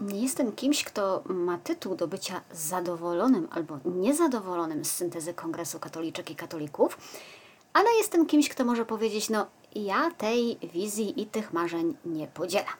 [0.00, 6.30] nie jestem kimś, kto ma tytuł do bycia zadowolonym albo niezadowolonym z syntezy Kongresu Katoliczek
[6.30, 6.98] i Katolików,
[7.72, 12.74] ale jestem kimś, kto może powiedzieć, no ja tej wizji i tych marzeń nie podzielam.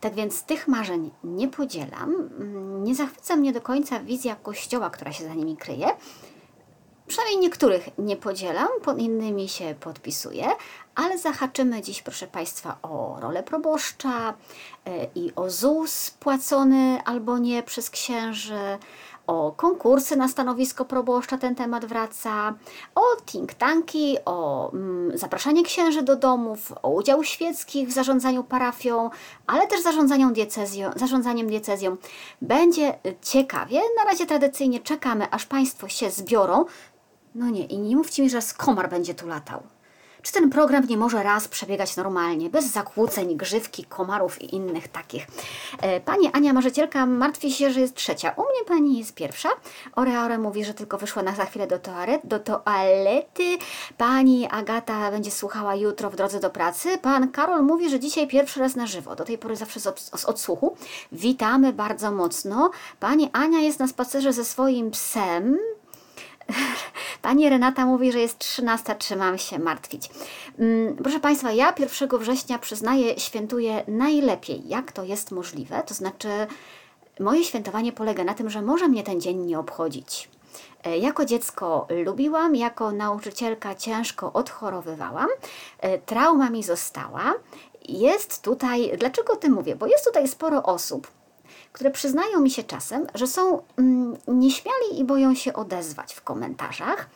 [0.00, 2.14] Tak więc tych marzeń nie podzielam.
[2.14, 5.86] Mm, nie zachwyca mnie do końca wizja kościoła, która się za nimi kryje.
[7.08, 10.46] Przynajmniej niektórych nie podzielam, pod innymi się podpisuję,
[10.94, 14.34] ale zahaczymy dziś, proszę Państwa, o rolę proboszcza
[14.86, 18.78] e, i o ZUS płacony albo nie przez księży,
[19.28, 22.54] o konkursy na stanowisko proboszcza, ten temat wraca,
[22.94, 29.10] o think tanki, o mm, zapraszanie księży do domów, o udział świeckich w zarządzaniu parafią,
[29.46, 31.96] ale też zarządzaniem diecezją, zarządzaniem diecezją.
[32.42, 33.80] Będzie ciekawie.
[33.96, 36.64] Na razie tradycyjnie czekamy, aż Państwo się zbiorą.
[37.38, 39.62] No nie, i nie mówcie mi, że skomar będzie tu latał.
[40.22, 45.26] Czy ten program nie może raz przebiegać normalnie, bez zakłóceń, grzywki, komarów i innych takich?
[45.82, 48.34] E, pani Ania Marzycielka martwi się, że jest trzecia.
[48.36, 49.48] U mnie pani jest pierwsza.
[49.96, 53.58] Oreore mówi, że tylko wyszła na za chwilę do, toalet, do toalety.
[53.98, 56.98] Pani Agata będzie słuchała jutro w drodze do pracy.
[56.98, 59.16] Pan Karol mówi, że dzisiaj pierwszy raz na żywo.
[59.16, 60.76] Do tej pory zawsze z odsłuchu.
[61.12, 62.70] Witamy bardzo mocno.
[63.00, 65.58] Pani Ania jest na spacerze ze swoim psem.
[67.22, 70.10] Pani Renata mówi, że jest 13, trzymam się martwić.
[70.58, 75.82] Mm, proszę Państwa, ja 1 września przyznaję, świętuję najlepiej, jak to jest możliwe.
[75.86, 76.28] To znaczy,
[77.20, 80.28] moje świętowanie polega na tym, że może mnie ten dzień nie obchodzić.
[80.84, 85.28] E, jako dziecko lubiłam, jako nauczycielka ciężko odchorowywałam,
[85.80, 87.34] e, trauma mi została.
[87.88, 89.76] Jest tutaj, dlaczego o tym mówię?
[89.76, 91.08] Bo jest tutaj sporo osób,
[91.72, 97.08] które przyznają mi się czasem, że są mm, nieśmiali i boją się odezwać w komentarzach.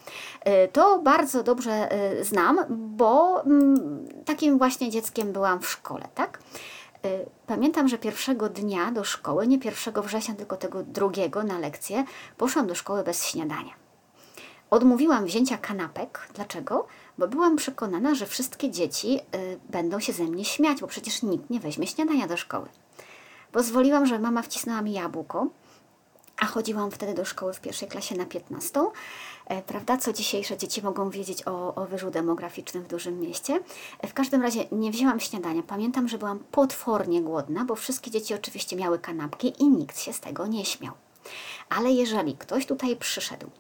[0.48, 1.88] Y, to bardzo dobrze
[2.20, 6.38] y, znam, bo mm, takim właśnie dzieckiem byłam w szkole, tak?
[7.06, 12.04] Y, pamiętam, że pierwszego dnia do szkoły, nie 1 września, tylko tego drugiego na lekcję,
[12.36, 13.72] poszłam do szkoły bez śniadania.
[14.70, 16.28] Odmówiłam wzięcia kanapek.
[16.34, 16.86] Dlaczego?
[17.18, 21.50] Bo byłam przekonana, że wszystkie dzieci y, będą się ze mnie śmiać, bo przecież nikt
[21.50, 22.68] nie weźmie śniadania do szkoły.
[23.52, 25.46] Pozwoliłam, że mama wcisnęła mi jabłko,
[26.36, 28.80] a chodziłam wtedy do szkoły w pierwszej klasie na 15.
[29.46, 33.60] E, prawda, co dzisiejsze dzieci mogą wiedzieć o, o wyżu demograficznym w dużym mieście.
[34.00, 35.62] E, w każdym razie nie wzięłam śniadania.
[35.62, 40.20] Pamiętam, że byłam potwornie głodna, bo wszystkie dzieci oczywiście miały kanapki i nikt się z
[40.20, 40.94] tego nie śmiał.
[41.68, 43.50] Ale jeżeli ktoś tutaj przyszedł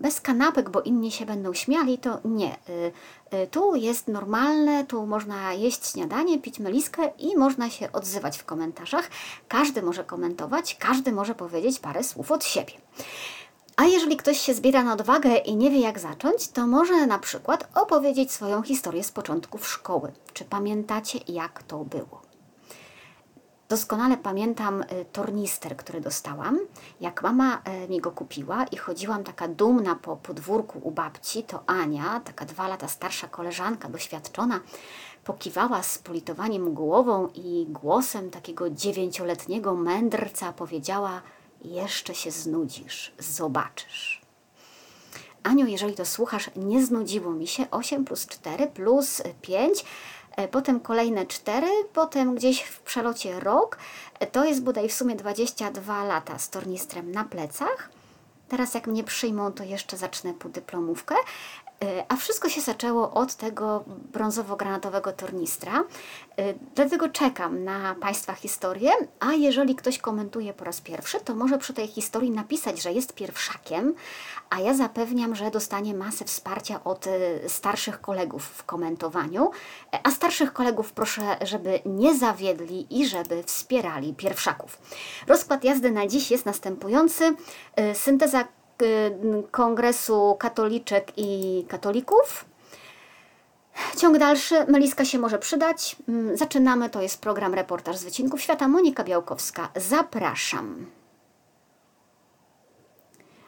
[0.00, 2.54] bez kanapek, bo inni się będą śmiali, to nie.
[2.54, 2.92] Y,
[3.36, 8.44] y, tu jest normalne, tu można jeść śniadanie, pić meliskę i można się odzywać w
[8.44, 9.10] komentarzach.
[9.48, 12.72] Każdy może komentować, każdy może powiedzieć parę słów od siebie.
[13.76, 17.18] A jeżeli ktoś się zbiera na odwagę i nie wie jak zacząć, to może na
[17.18, 20.12] przykład opowiedzieć swoją historię z początków szkoły.
[20.32, 22.25] Czy pamiętacie jak to było?
[23.68, 26.58] Doskonale pamiętam y, tornister, który dostałam.
[27.00, 31.62] Jak mama y, mi go kupiła i chodziłam taka dumna po podwórku u babci, to
[31.66, 34.60] Ania, taka dwa lata starsza koleżanka, doświadczona,
[35.24, 41.22] pokiwała z politowaniem głową i głosem takiego dziewięcioletniego mędrca powiedziała:
[41.64, 44.25] Jeszcze się znudzisz, zobaczysz.
[45.46, 49.84] Aniu, jeżeli to słuchasz, nie znudziło mi się 8 plus 4 plus 5
[50.36, 53.78] E, potem kolejne 4, potem gdzieś w przelocie rok.
[54.20, 57.90] E, to jest bodaj w sumie 22 lata z tornistrem na plecach.
[58.48, 61.14] Teraz jak mnie przyjmą, to jeszcze zacznę dyplomówkę.
[61.84, 65.84] E, a wszystko się zaczęło od tego brązowo-granatowego tornistra.
[66.74, 71.74] Dlatego czekam na Państwa historię, a jeżeli ktoś komentuje po raz pierwszy, to może przy
[71.74, 73.94] tej historii napisać, że jest pierwszakiem,
[74.50, 77.10] a ja zapewniam, że dostanie masę wsparcia od y,
[77.48, 79.50] starszych kolegów w komentowaniu.
[80.02, 84.78] A starszych kolegów proszę, żeby nie zawiedli i żeby wspierali pierwszaków.
[85.26, 87.36] Rozkład jazdy na dziś jest następujący.
[87.94, 88.44] Synteza
[89.50, 92.44] Kongresu Katoliczek i Katolików.
[93.96, 95.96] Ciąg dalszy, Meliska się może przydać.
[96.08, 98.68] Mm, zaczynamy, to jest program Reportaż z Wycinków Świata.
[98.68, 100.86] Monika Białkowska, zapraszam.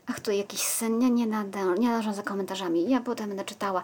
[0.07, 1.27] Ach, tu jakiś sen, nie, nie,
[1.79, 2.91] nie nadążam za komentarzami.
[2.91, 3.83] Ja potem będę czytała.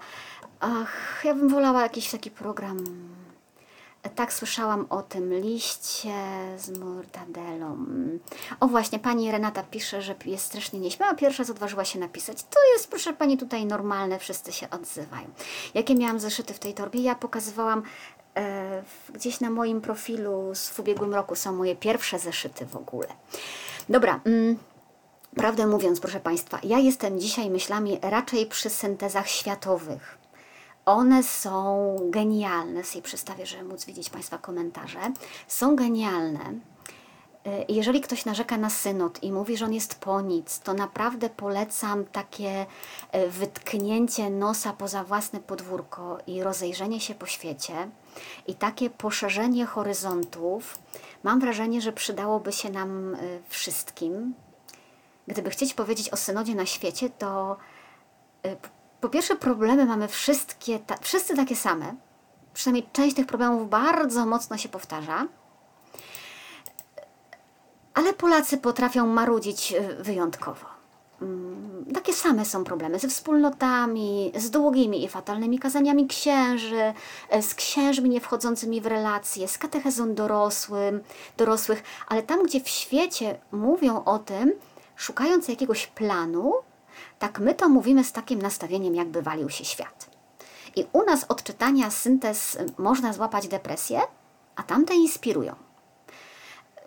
[0.60, 2.84] Ach, ja bym wolała jakiś taki program.
[4.14, 6.14] Tak słyszałam o tym liście
[6.56, 7.86] z mortadelą.
[8.60, 11.14] O właśnie, pani Renata pisze, że jest strasznie nieśmiała.
[11.14, 12.42] Pierwsza raz odważyła się napisać.
[12.42, 15.26] To jest, proszę pani, tutaj normalne, wszyscy się odzywają.
[15.74, 17.00] Jakie miałam zeszyty w tej torbie?
[17.00, 17.82] Ja pokazywałam
[18.36, 18.82] e,
[19.14, 23.08] gdzieś na moim profilu w ubiegłym roku są moje pierwsze zeszyty w ogóle.
[23.88, 24.20] Dobra.
[24.24, 24.58] Mm.
[25.36, 30.23] Prawdę mówiąc, proszę Państwa, ja jestem dzisiaj myślami raczej przy syntezach światowych.
[30.86, 35.00] One są genialne, sobie przedstawię, żeby móc widzieć Państwa komentarze.
[35.48, 36.54] Są genialne,
[37.46, 41.30] E, jeżeli ktoś narzeka na synod i mówi, że on jest po nic, to naprawdę
[41.30, 42.66] polecam takie
[43.12, 47.88] e, wytknięcie nosa poza własne podwórko i rozejrzenie się po świecie
[48.46, 50.78] i takie poszerzenie horyzontów.
[51.22, 54.34] Mam wrażenie, że przydałoby się nam e, wszystkim.
[55.26, 57.56] Gdyby chcieć powiedzieć o synodzie na świecie, to
[59.04, 61.94] po pierwsze problemy mamy wszystkie, ta, wszyscy takie same.
[62.54, 65.26] Przynajmniej część tych problemów bardzo mocno się powtarza
[67.94, 70.66] ale Polacy potrafią marudzić e, wyjątkowo.
[71.22, 76.92] Mm, takie same są problemy ze wspólnotami, z długimi i fatalnymi kazaniami księży,
[77.30, 81.00] e, z księżmi nie wchodzącymi w relacje, z katechezą dorosłym,
[81.36, 84.52] dorosłych, ale tam, gdzie w świecie mówią o tym,
[84.96, 86.52] szukając jakiegoś planu,
[87.18, 90.10] tak my to mówimy z takim nastawieniem, jakby walił się świat.
[90.76, 94.00] I u nas od czytania syntez można złapać depresję,
[94.56, 95.54] a tamte inspirują.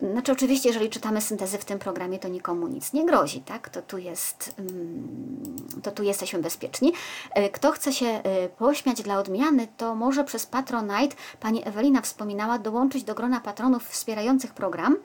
[0.02, 3.70] Znaczy oczywiście, jeżeli czytamy syntezy w tym programie, to nikomu nic nie grozi, tak?
[3.70, 6.94] To tu jest, mm, to tu jesteśmy bezpieczni.
[7.34, 12.60] E, kto chce się e, pośmiać dla odmiany, to może przez Patronite, pani Ewelina wspominała,
[12.60, 14.98] dołączyć do grona patronów wspierających program,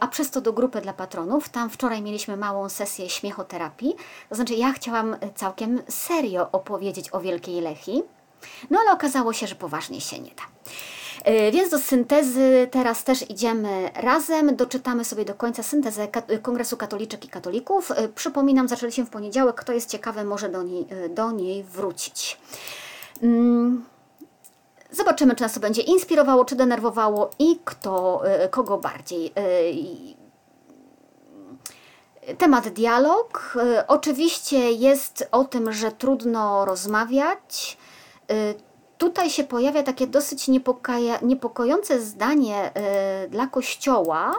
[0.00, 1.48] a przez to do grupy dla patronów.
[1.48, 3.94] Tam wczoraj mieliśmy małą sesję śmiechoterapii.
[4.28, 8.02] To znaczy ja chciałam całkiem serio opowiedzieć o Wielkiej Lechi,
[8.70, 10.42] no ale okazało się, że poważnie się nie da.
[11.24, 14.56] E, więc do syntezy teraz też idziemy razem.
[14.56, 16.08] Doczytamy sobie do końca syntezę
[16.42, 17.90] Kongresu Katoliczek i Katolików.
[17.90, 19.56] E, przypominam, zaczęliśmy w poniedziałek.
[19.56, 22.38] Kto jest ciekawy, może do niej, e, do niej wrócić.
[23.22, 23.84] Mm,
[24.96, 29.32] zobaczymy, czy nas to będzie inspirowało, czy denerwowało i kto, kogo bardziej.
[32.38, 33.58] Temat dialog.
[33.88, 37.78] Oczywiście jest o tym, że trudno rozmawiać
[38.98, 40.48] tutaj się pojawia takie dosyć
[41.22, 42.72] niepokojące zdanie
[43.24, 44.34] y, dla Kościoła,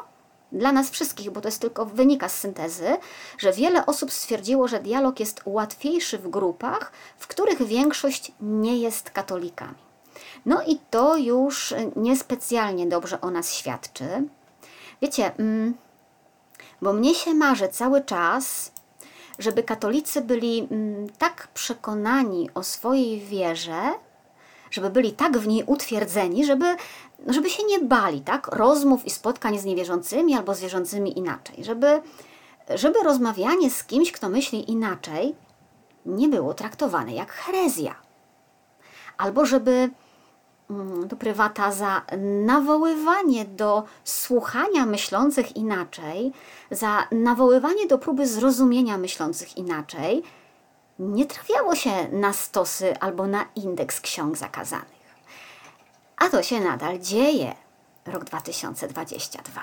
[0.51, 2.97] dla nas wszystkich, bo to jest tylko wynika z syntezy,
[3.37, 9.09] że wiele osób stwierdziło, że dialog jest łatwiejszy w grupach, w których większość nie jest
[9.09, 9.86] katolikami.
[10.47, 14.07] No i to już niespecjalnie dobrze o nas świadczy.
[15.01, 15.73] Wiecie, mm,
[16.81, 18.71] bo mnie się marzy cały czas,
[19.39, 23.81] żeby katolicy byli mm, tak przekonani o swojej wierze,
[24.71, 26.75] żeby byli tak w niej utwierdzeni, żeby,
[27.27, 28.47] żeby się nie bali tak?
[28.47, 32.01] rozmów i spotkań z niewierzącymi albo z wierzącymi inaczej, żeby,
[32.75, 35.35] żeby rozmawianie z kimś, kto myśli inaczej,
[36.05, 37.95] nie było traktowane jak herezja.
[39.17, 39.89] Albo żeby
[40.69, 42.01] mm, to prywata za
[42.45, 46.31] nawoływanie do słuchania myślących inaczej,
[46.71, 50.23] za nawoływanie do próby zrozumienia myślących inaczej,
[50.99, 54.97] nie trafiało się na stosy albo na indeks ksiąg zakazanych.
[56.17, 57.55] A to się nadal dzieje.
[58.05, 59.61] Rok 2022.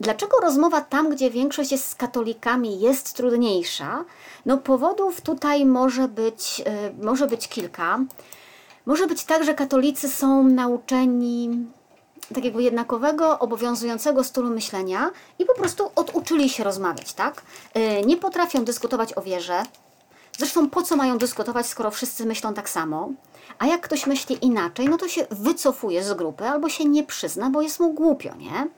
[0.00, 4.04] Dlaczego rozmowa tam, gdzie większość jest z katolikami, jest trudniejsza?
[4.46, 6.62] No, powodów tutaj może być,
[7.00, 7.98] y, może być kilka.
[8.86, 11.66] Może być tak, że katolicy są nauczeni
[12.34, 17.42] takiego jednakowego, obowiązującego stylu myślenia i po prostu oduczyli się rozmawiać, tak?
[17.76, 19.62] Y, nie potrafią dyskutować o wierze,
[20.38, 23.10] Zresztą po co mają dyskutować, skoro wszyscy myślą tak samo?
[23.58, 27.50] A jak ktoś myśli inaczej, no to się wycofuje z grupy albo się nie przyzna,
[27.50, 28.68] bo jest mu głupio, nie?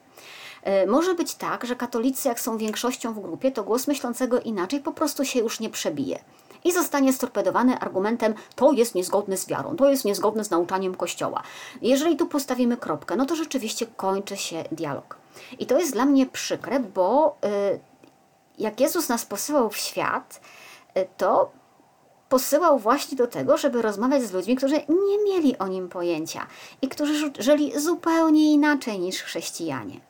[0.63, 4.81] E, może być tak, że katolicy, jak są większością w grupie, to głos myślącego inaczej
[4.81, 6.19] po prostu się już nie przebije
[6.65, 11.43] i zostanie storpedowany argumentem: to jest niezgodne z wiarą, to jest niezgodne z nauczaniem Kościoła.
[11.83, 15.17] Jeżeli tu postawimy kropkę, no to rzeczywiście kończy się dialog.
[15.59, 17.81] I to jest dla mnie przykre, bo yy,
[18.59, 20.41] jak Jezus nas posyłał w świat,
[21.17, 21.51] to
[22.29, 26.47] posyłał właśnie do tego, żeby rozmawiać z ludźmi, którzy nie mieli o nim pojęcia
[26.83, 30.01] i którzy żyli zupełnie inaczej niż chrześcijanie.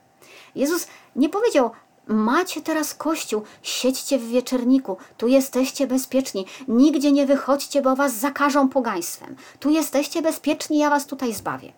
[0.54, 0.86] Jezus
[1.16, 1.70] nie powiedział,
[2.08, 8.68] macie teraz kościół, siedźcie w wieczerniku, tu jesteście bezpieczni, nigdzie nie wychodźcie, bo was zakażą
[8.68, 9.36] pogaństwem.
[9.60, 11.72] Tu jesteście bezpieczni, ja was tutaj zbawię.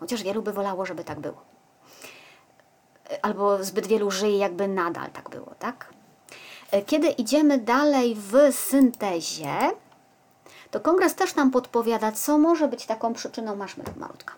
[0.00, 1.42] Chociaż wielu by wolało, żeby tak było.
[3.22, 5.88] Albo zbyt wielu żyje, jakby nadal tak było, tak?
[6.86, 9.56] Kiedy idziemy dalej w syntezie,
[10.70, 14.34] to kongres też nam podpowiada, co może być taką przyczyną, masz malutka.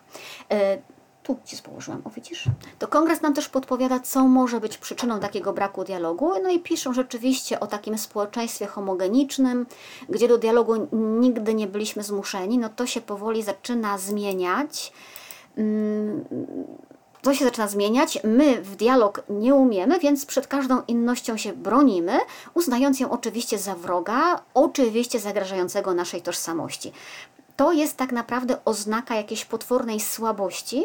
[1.23, 2.45] Tu ci położyłam, o widzisz?
[2.79, 6.31] To kongres nam też podpowiada, co może być przyczyną takiego braku dialogu.
[6.43, 9.65] No i piszą rzeczywiście o takim społeczeństwie homogenicznym,
[10.09, 12.57] gdzie do dialogu nigdy nie byliśmy zmuszeni.
[12.57, 14.93] No to się powoli zaczyna zmieniać.
[15.57, 16.25] Mm,
[17.21, 18.19] to się zaczyna zmieniać.
[18.23, 22.19] My w dialog nie umiemy, więc przed każdą innością się bronimy,
[22.53, 26.91] uznając ją oczywiście za wroga, oczywiście zagrażającego naszej tożsamości.
[27.55, 30.83] To jest tak naprawdę oznaka jakiejś potwornej słabości,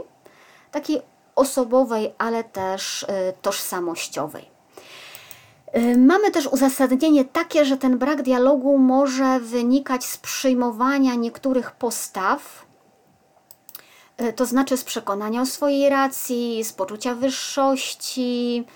[0.70, 1.02] takiej
[1.34, 3.06] osobowej, ale też
[3.42, 4.58] tożsamościowej.
[5.96, 12.66] Mamy też uzasadnienie takie, że ten brak dialogu może wynikać z przyjmowania niektórych postaw,
[14.36, 18.66] to znaczy z przekonania o swojej racji, z poczucia wyższości,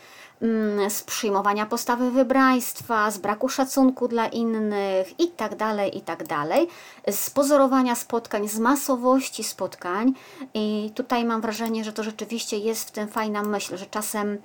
[0.89, 7.95] z przyjmowania postawy wybraństwa, z braku szacunku dla innych itd., tak itd., tak z pozorowania
[7.95, 10.13] spotkań, z masowości spotkań.
[10.55, 14.39] I tutaj mam wrażenie, że to rzeczywiście jest w tym fajna myśl, że czasem y,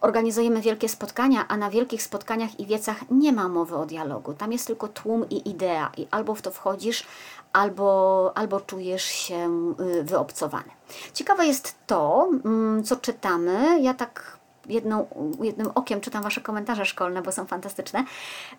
[0.00, 4.34] organizujemy wielkie spotkania, a na wielkich spotkaniach i wiecach nie ma mowy o dialogu.
[4.34, 7.06] Tam jest tylko tłum i idea i albo w to wchodzisz,
[7.52, 10.70] albo, albo czujesz się y, wyobcowany.
[11.14, 13.80] Ciekawe jest to, mm, co czytamy.
[13.80, 14.35] Ja tak
[14.68, 15.06] jedną,
[15.42, 18.04] jednym okiem czytam Wasze komentarze szkolne, bo są fantastyczne.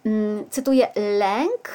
[0.05, 0.87] Mm, cytuję:
[1.17, 1.69] lęk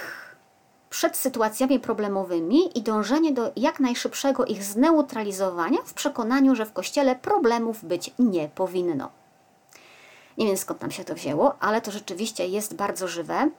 [0.91, 7.17] przed sytuacjami problemowymi i dążenie do jak najszybszego ich zneutralizowania w przekonaniu, że w kościele
[7.17, 9.11] problemów być nie powinno.
[10.39, 13.51] Nie wiem skąd nam się to wzięło, ale to rzeczywiście jest bardzo żywe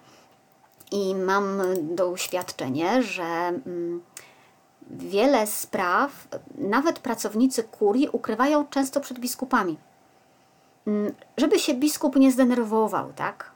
[0.92, 4.02] i mam doświadczenie, że mm,
[4.90, 6.28] wiele spraw
[6.58, 9.78] nawet pracownicy kurii ukrywają często przed biskupami.
[10.88, 13.52] Mm, żeby się biskup nie zdenerwował, tak?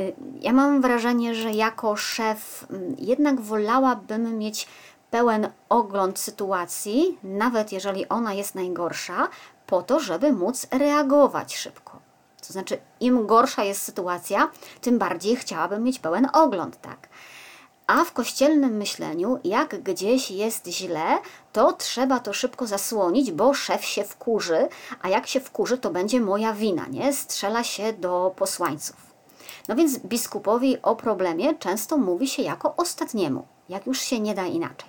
[0.00, 4.68] Y, ja mam wrażenie, że jako szef mm, jednak wolałabym mieć
[5.10, 9.28] pełen ogląd sytuacji, nawet jeżeli ona jest najgorsza,
[9.66, 11.98] po to, żeby móc reagować szybko.
[12.46, 17.08] To znaczy, im gorsza jest sytuacja, tym bardziej chciałabym mieć pełen ogląd, tak?
[17.86, 21.18] A w kościelnym myśleniu, jak gdzieś jest źle,
[21.52, 24.68] to trzeba to szybko zasłonić, bo szef się wkurzy,
[25.02, 27.12] a jak się wkurzy, to będzie moja wina, nie?
[27.12, 28.96] Strzela się do posłańców.
[29.68, 34.46] No więc biskupowi o problemie często mówi się jako ostatniemu, jak już się nie da
[34.46, 34.88] inaczej.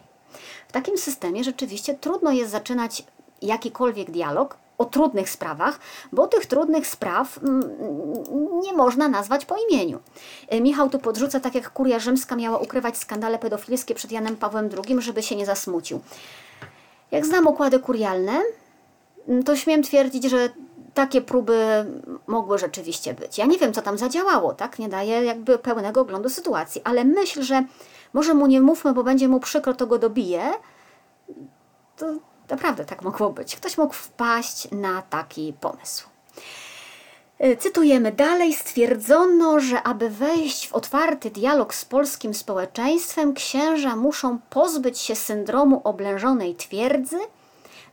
[0.68, 3.04] W takim systemie rzeczywiście trudno jest zaczynać
[3.42, 5.80] jakikolwiek dialog, o trudnych sprawach,
[6.12, 7.62] bo tych trudnych spraw mm,
[8.64, 10.00] nie można nazwać po imieniu.
[10.48, 14.70] E, Michał tu podrzuca, tak jak kuria rzymska miała ukrywać skandale pedofilskie przed Janem Pawłem
[14.86, 16.00] II, żeby się nie zasmucił.
[17.12, 18.42] Jak znam układy kurialne,
[19.28, 20.50] mm, to śmiem twierdzić, że
[20.94, 21.86] takie próby
[22.28, 23.38] mogły rzeczywiście być.
[23.38, 24.80] Ja nie wiem, co tam zadziałało, tak?
[24.80, 27.64] Nie daję jakby pełnego oglądu sytuacji, ale myśl, że
[28.14, 30.54] może mu nie mówmy, bo będzie mu przykro, to go dobije,
[31.98, 32.06] to
[32.50, 33.56] Naprawdę tak mogło być.
[33.56, 36.08] Ktoś mógł wpaść na taki pomysł.
[37.46, 44.40] Y, cytujemy dalej, stwierdzono, że aby wejść w otwarty dialog z polskim społeczeństwem, księża muszą
[44.50, 47.20] pozbyć się syndromu oblężonej twierdzy,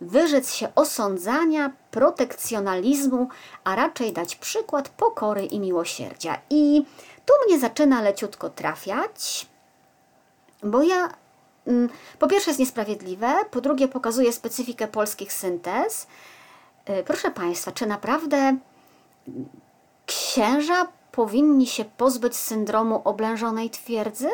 [0.00, 3.28] wyrzec się osądzania, protekcjonalizmu,
[3.64, 6.38] a raczej dać przykład pokory i miłosierdzia.
[6.50, 6.84] I
[7.26, 9.46] tu mnie zaczyna leciutko trafiać,
[10.62, 11.08] bo ja
[12.18, 16.06] po pierwsze jest niesprawiedliwe, po drugie pokazuje specyfikę polskich syntez.
[16.90, 18.56] Y, proszę Państwa, czy naprawdę
[20.06, 24.28] księża powinni się pozbyć syndromu oblężonej twierdzy?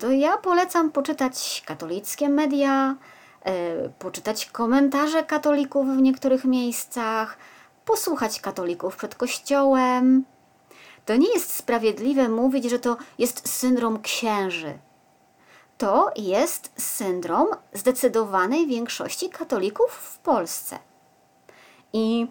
[0.00, 2.96] To ja polecam poczytać katolickie media,
[3.86, 7.38] y, poczytać komentarze katolików w niektórych miejscach,
[7.84, 10.24] posłuchać katolików przed kościołem.
[11.04, 14.78] To nie jest sprawiedliwe mówić, że to jest syndrom księży
[15.78, 20.78] to jest syndrom zdecydowanej większości katolików w Polsce.
[21.92, 22.26] I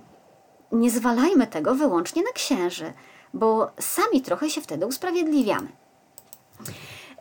[0.72, 2.94] nie zwalajmy tego wyłącznie na księży,
[3.34, 5.68] bo sami trochę się wtedy usprawiedliwiamy.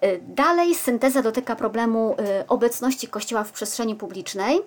[0.04, 4.60] Y, dalej synteza dotyka problemu y, obecności Kościoła w przestrzeni publicznej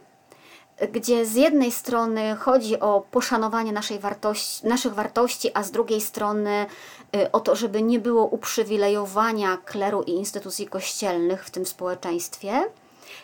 [0.93, 6.65] gdzie z jednej strony chodzi o poszanowanie naszej wartości, naszych wartości, a z drugiej strony
[7.15, 12.69] y, o to, żeby nie było uprzywilejowania kleru i instytucji kościelnych w tym społeczeństwie.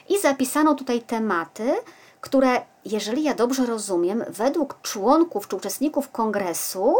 [0.09, 1.73] I zapisano tutaj tematy,
[2.21, 6.95] które, jeżeli ja dobrze rozumiem, według członków czy uczestników kongresu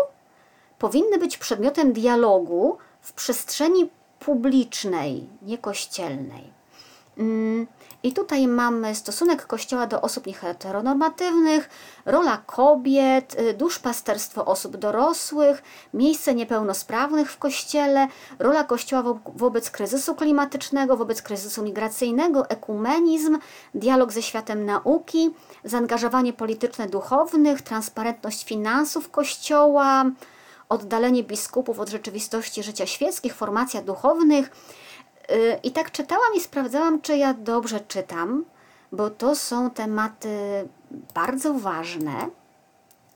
[0.80, 6.54] powinny być przedmiotem dialogu w przestrzeni publicznej, niekościelnej.
[7.18, 7.68] Mm,
[8.06, 11.70] I tutaj mamy stosunek Kościoła do osób nieheteronormatywnych,
[12.06, 18.08] rola kobiet, y, duszpasterstwo osób dorosłych, miejsce niepełnosprawnych w Kościele,
[18.40, 23.38] rola Kościoła wo wobec kryzysu klimatycznego, wobec kryzysu migracyjnego, ekumenizm,
[23.76, 25.30] dialog ze światem nauki,
[25.64, 30.06] zaangażowanie polityczne duchownych, transparentność finansów Kościoła,
[30.70, 34.52] oddalenie biskupów od rzeczywistości życia świeckich, formacja duchownych,
[35.64, 38.46] I tak czytałam i sprawdzałam, czy ja dobrze czytam,
[38.92, 40.30] bo to są tematy
[41.14, 42.30] bardzo ważne,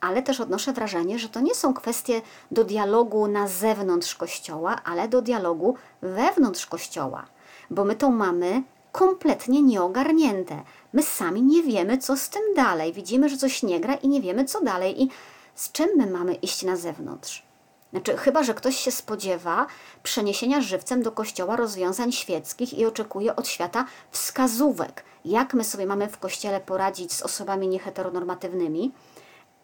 [0.01, 5.07] ale też odnoszę wrażenie, że to nie są kwestie do dialogu na zewnątrz kościoła, ale
[5.07, 7.25] do dialogu wewnątrz kościoła,
[7.69, 10.61] bo my tą mamy kompletnie nieogarnięte.
[10.93, 12.93] My sami nie wiemy, co z tym dalej.
[12.93, 15.03] Widzimy, że coś nie gra i nie wiemy, co dalej.
[15.03, 15.09] I
[15.55, 17.48] z czym my mamy iść na zewnątrz?
[17.91, 19.67] Znaczy, chyba, że ktoś się spodziewa
[20.03, 26.07] przeniesienia żywcem do kościoła rozwiązań świeckich i oczekuje od świata wskazówek, jak my sobie mamy
[26.07, 28.91] w kościele poradzić z osobami nieheteronormatywnymi,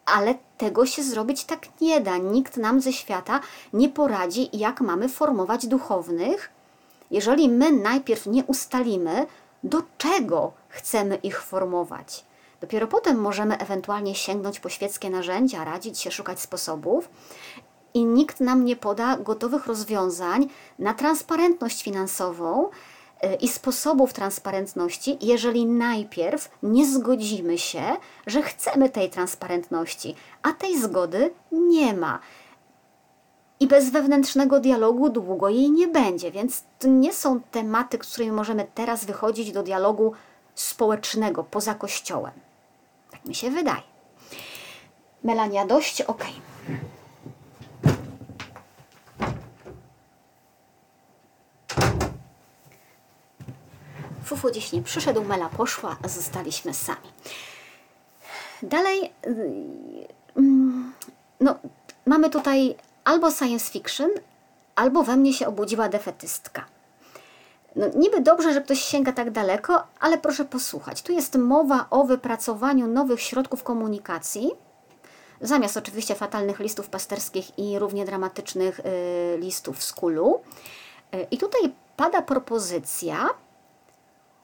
[0.05, 2.17] ale tego się zrobić tak nie da.
[2.17, 3.39] Nikt nam ze świata
[3.74, 6.50] nie poradzi, jak mamy formować duchownych,
[7.12, 9.27] jeżeli my najpierw nie ustalimy,
[9.63, 12.25] do czego chcemy ich formować.
[12.62, 17.10] Dopiero potem możemy ewentualnie sięgnąć po świeckie narzędzia, radzić się, szukać sposobów
[17.95, 20.47] i nikt nam nie poda gotowych rozwiązań
[20.79, 27.83] na transparentność finansową y, i sposobów transparentności, jeżeli najpierw nie zgodzimy się,
[28.27, 32.19] że chcemy tej transparentności, a tej zgody nie ma.
[33.59, 38.31] I bez wewnętrznego dialogu długo jej nie będzie, więc to nie są tematy, z którymi
[38.31, 40.13] możemy teraz wychodzić do dialogu
[40.55, 42.33] społecznego poza kościołem.
[43.11, 43.83] Tak mi się wydaje.
[45.23, 46.01] Melania, dość?
[46.01, 46.31] Okej.
[46.31, 46.54] Okay.
[54.51, 57.09] Dziś nie przyszedł, Mela poszła, a zostaliśmy sami.
[58.61, 60.93] Dalej, y, mm,
[61.39, 61.55] no,
[62.05, 64.09] mamy tutaj albo science fiction,
[64.75, 66.65] albo we mnie się obudziła defetystka.
[67.75, 71.01] No, niby dobrze, że ktoś sięga tak daleko, ale proszę posłuchać.
[71.01, 74.51] Tu jest mowa o wypracowaniu nowych środków komunikacji,
[75.41, 78.83] zamiast oczywiście fatalnych listów pasterskich i równie dramatycznych y,
[79.37, 80.41] listów z kulu.
[81.15, 81.61] Y, I tutaj
[81.97, 83.29] pada propozycja,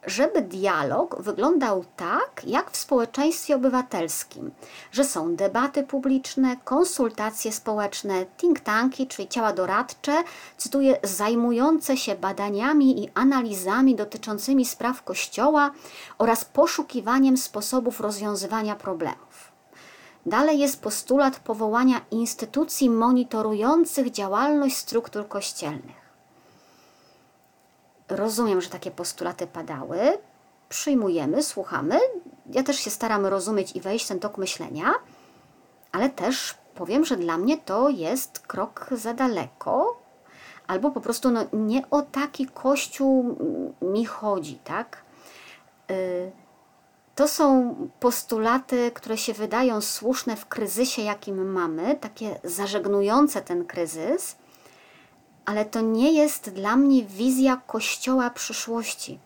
[0.05, 4.51] żeby dialog wyglądał tak, jak w społeczeństwie obywatelskim,
[4.91, 10.24] że są debaty publiczne, konsultacje społeczne, think tanki, czyli ciała doradcze,
[10.58, 15.72] cytuję, zajmujące się badaniami i analizami dotyczącymi spraw Kościoła
[16.17, 19.51] oraz poszukiwaniem sposobów rozwiązywania problemów.
[20.25, 26.01] Dalej jest postulat powołania instytucji monitorujących działalność struktur kościelnych.
[28.12, 30.00] Rozumiem, że takie postulaty padały,
[30.69, 32.00] przyjmujemy, słuchamy.
[32.45, 34.93] Ja też się staram rozumieć i wejść w ten tok myślenia,
[35.91, 40.02] ale też powiem, że dla mnie to jest krok za daleko,
[40.67, 43.38] albo po prostu no, nie o taki kościół
[43.82, 45.04] mi chodzi, tak?
[45.91, 46.32] Y,
[47.15, 54.36] to są postulaty, które się wydają słuszne w kryzysie, jakim mamy, takie zażegnujące ten kryzys,
[55.45, 59.19] ale to nie jest dla mnie wizja Kościoła przyszłości,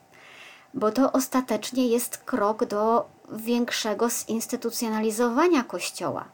[0.73, 6.25] bo to ostatecznie jest krok do większego zinstytucjonalizowania Kościoła,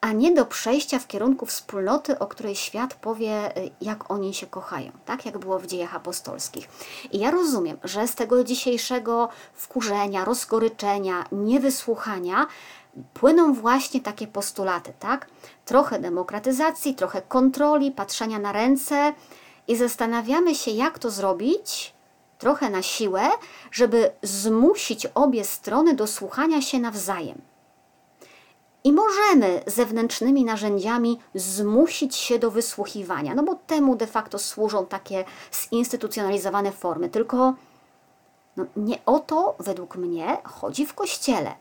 [0.00, 4.46] a nie do przejścia w kierunku wspólnoty, o której świat powie, y, jak oni się
[4.46, 6.68] kochają, tak jak było w dziejach apostolskich.
[7.12, 12.46] I ja rozumiem, że z tego dzisiejszego wkurzenia, rozgoryczenia, niewysłuchania
[13.14, 15.26] płyną właśnie takie postulaty, tak?
[15.64, 19.12] Trochę demokratyzacji, trochę kontroli, patrzenia na ręce
[19.68, 21.94] i zastanawiamy się, jak to zrobić,
[22.38, 23.22] trochę na siłę,
[23.72, 27.40] żeby zmusić obie strony do słuchania się nawzajem.
[28.84, 35.24] I możemy zewnętrznymi narzędziami zmusić się do wysłuchiwania, no bo temu de facto służą takie
[35.52, 37.08] zinstytucjonalizowane formy.
[37.08, 37.54] Tylko
[38.56, 41.54] no, nie o to, według mnie, chodzi w kościele.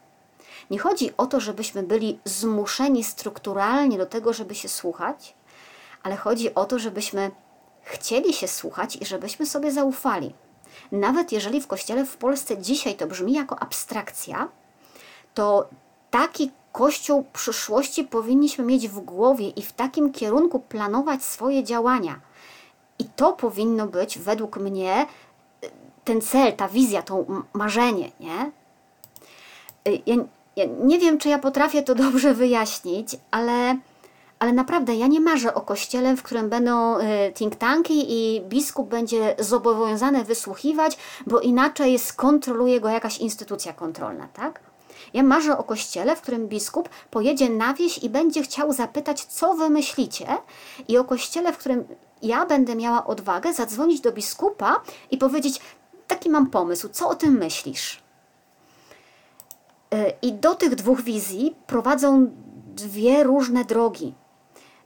[0.69, 5.35] Nie chodzi o to, żebyśmy byli zmuszeni strukturalnie do tego, żeby się słuchać,
[6.03, 7.31] ale chodzi o to, żebyśmy
[7.81, 10.33] chcieli się słuchać i żebyśmy sobie zaufali.
[10.91, 14.47] Nawet jeżeli w kościele w Polsce dzisiaj to brzmi jako abstrakcja,
[15.33, 15.69] to
[16.11, 22.19] taki kościół przyszłości powinniśmy mieć w głowie i w takim kierunku planować swoje działania.
[22.99, 25.05] I to powinno być według mnie
[26.03, 28.51] ten cel, ta wizja, to marzenie, nie?
[30.05, 30.15] Ja
[30.59, 33.77] ja nie wiem, czy ja potrafię to dobrze wyjaśnić, ale,
[34.39, 38.89] ale naprawdę ja nie marzę o kościele, w którym będą y, think tanki i biskup
[38.89, 44.59] będzie zobowiązany wysłuchiwać, bo inaczej skontroluje go jakaś instytucja kontrolna, tak?
[45.13, 49.53] Ja marzę o kościele, w którym biskup pojedzie na wieś i będzie chciał zapytać, co
[49.53, 50.27] wy myślicie,
[50.87, 51.83] i o kościele, w którym
[52.21, 55.61] ja będę miała odwagę zadzwonić do biskupa i powiedzieć:
[56.07, 58.08] Taki mam pomysł, co o tym myślisz?
[60.21, 62.27] I do tych dwóch wizji prowadzą
[62.75, 64.13] dwie różne drogi.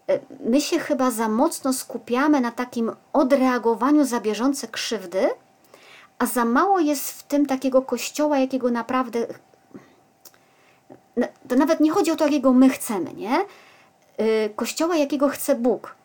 [0.09, 5.29] E, my się chyba za mocno skupiamy na takim odreagowaniu za bieżące krzywdy,
[6.19, 9.27] a za mało jest w tym takiego kościoła, jakiego naprawdę.
[11.47, 13.45] To nawet nie chodzi o to, jakiego my chcemy, nie?
[14.17, 15.95] E, kościoła, jakiego chce Bóg.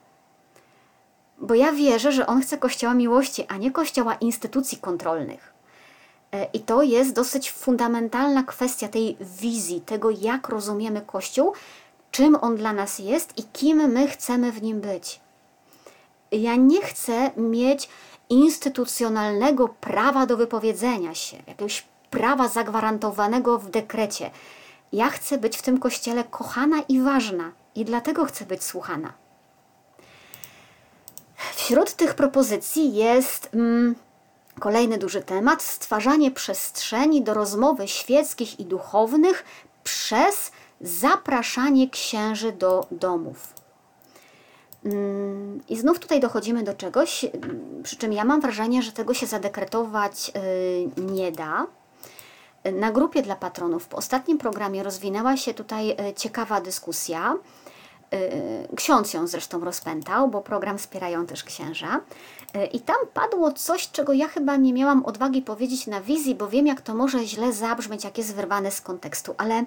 [1.38, 5.57] bo ja wierzę, że On chce Kościoła miłości, a nie Kościoła instytucji kontrolnych.
[6.32, 11.52] E, I to jest dosyć fundamentalna kwestia tej wizji, tego jak rozumiemy Kościół,
[12.10, 15.20] czym on dla nas jest i kim my chcemy w nim być.
[16.32, 17.88] Ja nie chcę mieć
[18.28, 24.30] instytucjonalnego prawa do wypowiedzenia się, jakiegoś prawa zagwarantowanego w dekrecie.
[24.92, 29.12] Ja chcę być w tym kościele kochana i ważna i dlatego chcę być słuchana.
[31.54, 33.94] Wśród tych propozycji jest mm,
[34.58, 39.44] kolejny duży temat stwarzanie przestrzeni do rozmowy świeckich i duchownych
[39.84, 43.54] przez zapraszanie księży do domów.
[44.84, 47.26] Mm, I znów tutaj dochodzimy do czegoś,
[47.82, 50.32] przy czym ja mam wrażenie, że tego się zadekretować
[50.98, 51.66] y, nie da.
[52.72, 57.36] Na grupie dla patronów w ostatnim programie rozwinęła się tutaj y, ciekawa dyskusja.
[58.14, 62.00] Y, ksiądz ją zresztą rozpętał, bo program wspierają też księża.
[62.72, 66.66] I tam padło coś, czego ja chyba nie miałam odwagi powiedzieć na wizji, bo wiem,
[66.66, 69.64] jak to może źle zabrzmieć, jak jest wyrwane z kontekstu, ale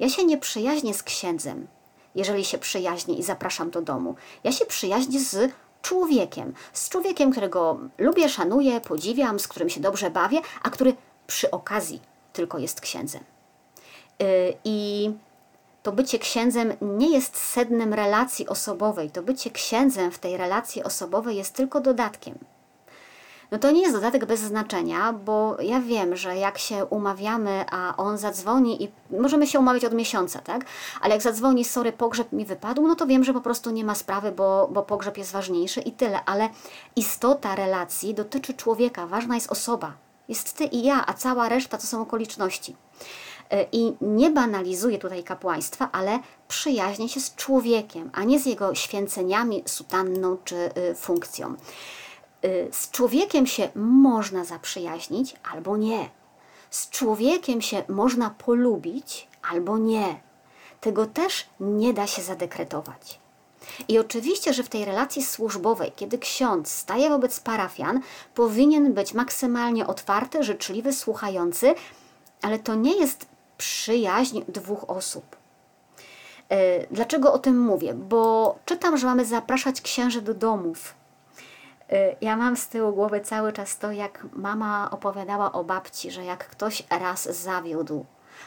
[0.00, 1.66] ja się nie przyjaźnię z księdzem,
[2.14, 4.14] jeżeli się przyjaźnię i zapraszam do domu.
[4.44, 10.10] Ja się przyjaźnię z człowiekiem, z człowiekiem, którego lubię, szanuję, podziwiam, z którym się dobrze
[10.10, 10.94] bawię, a który
[11.26, 12.00] przy okazji
[12.32, 13.24] tylko jest księdzem.
[14.18, 14.26] Yy,
[14.64, 15.10] I
[15.86, 19.10] to bycie księdzem nie jest sednem relacji osobowej.
[19.10, 22.38] To bycie księdzem w tej relacji osobowej jest tylko dodatkiem
[23.50, 27.96] no to nie jest dodatek bez znaczenia, bo ja wiem, że jak się umawiamy, a
[27.96, 30.64] on zadzwoni i możemy się umawiać od miesiąca, tak?
[31.00, 33.94] Ale jak zadzwoni, sorry, pogrzeb mi wypadł, no to wiem, że po prostu nie ma
[33.94, 36.24] sprawy, bo, bo pogrzeb jest ważniejszy i tyle.
[36.24, 36.48] Ale
[36.96, 39.92] istota relacji dotyczy człowieka, ważna jest osoba.
[40.28, 42.76] Jest ty i ja, a cała reszta to są okoliczności.
[43.50, 48.74] E, I nie banalizuję tutaj kapłaństwa, ale przyjaźnię się z człowiekiem, a nie z jego
[48.74, 51.54] święceniami, sutanną czy y, funkcją.
[52.44, 56.10] Y, z człowiekiem się można zaprzyjaźnić albo nie.
[56.70, 60.20] Z człowiekiem się można polubić albo nie.
[60.80, 63.20] Tego też nie da się zadekretować.
[63.88, 68.00] I oczywiście, że w tej relacji służbowej, kiedy ksiądz staje wobec parafian,
[68.34, 71.74] powinien być maksymalnie otwarty, życzliwy, słuchający,
[72.42, 73.26] ale to nie jest
[73.58, 75.36] przyjaźń dwóch osób.
[76.52, 77.94] Y, dlaczego o tym mówię?
[77.94, 80.94] Bo czytam, że mamy zapraszać księży do domów,
[81.92, 86.24] Y, ja mam z tyłu głowy cały czas to, jak mama opowiadała o babci, że
[86.24, 88.04] jak ktoś raz zawiódł,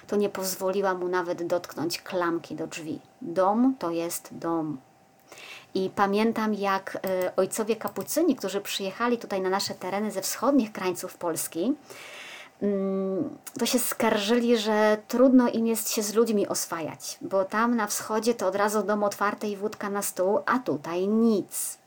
[0.08, 3.00] to nie pozwoliła mu nawet dotknąć klamki do drzwi.
[3.22, 4.78] Dom to jest dom.
[5.74, 11.17] I pamiętam, jak y, ojcowie kapucyni, którzy przyjechali tutaj na nasze tereny ze wschodnich krańców
[11.17, 11.74] Polski,
[13.60, 18.34] to się skarżyli, że trudno im jest się z ludźmi oswajać, bo tam na wschodzie
[18.34, 21.78] to od razu dom otwarty i wódka na stół, a tutaj nic.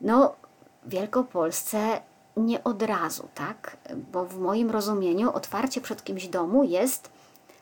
[0.00, 0.34] No,
[0.82, 2.00] w Wielkopolsce
[2.36, 3.76] nie od razu, tak?
[4.12, 7.10] Bo w moim rozumieniu otwarcie przed kimś domu jest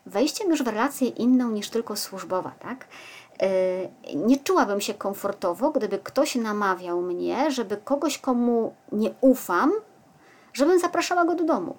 [0.07, 2.89] wejściem już w relację inną niż tylko służbowa, tak?
[3.43, 3.47] E,
[4.17, 9.73] nie czułabym się komfortowo, gdyby ktoś namawiał mnie, żeby kogoś, komu nie ufam,
[10.53, 11.77] żebym zapraszała go do domu.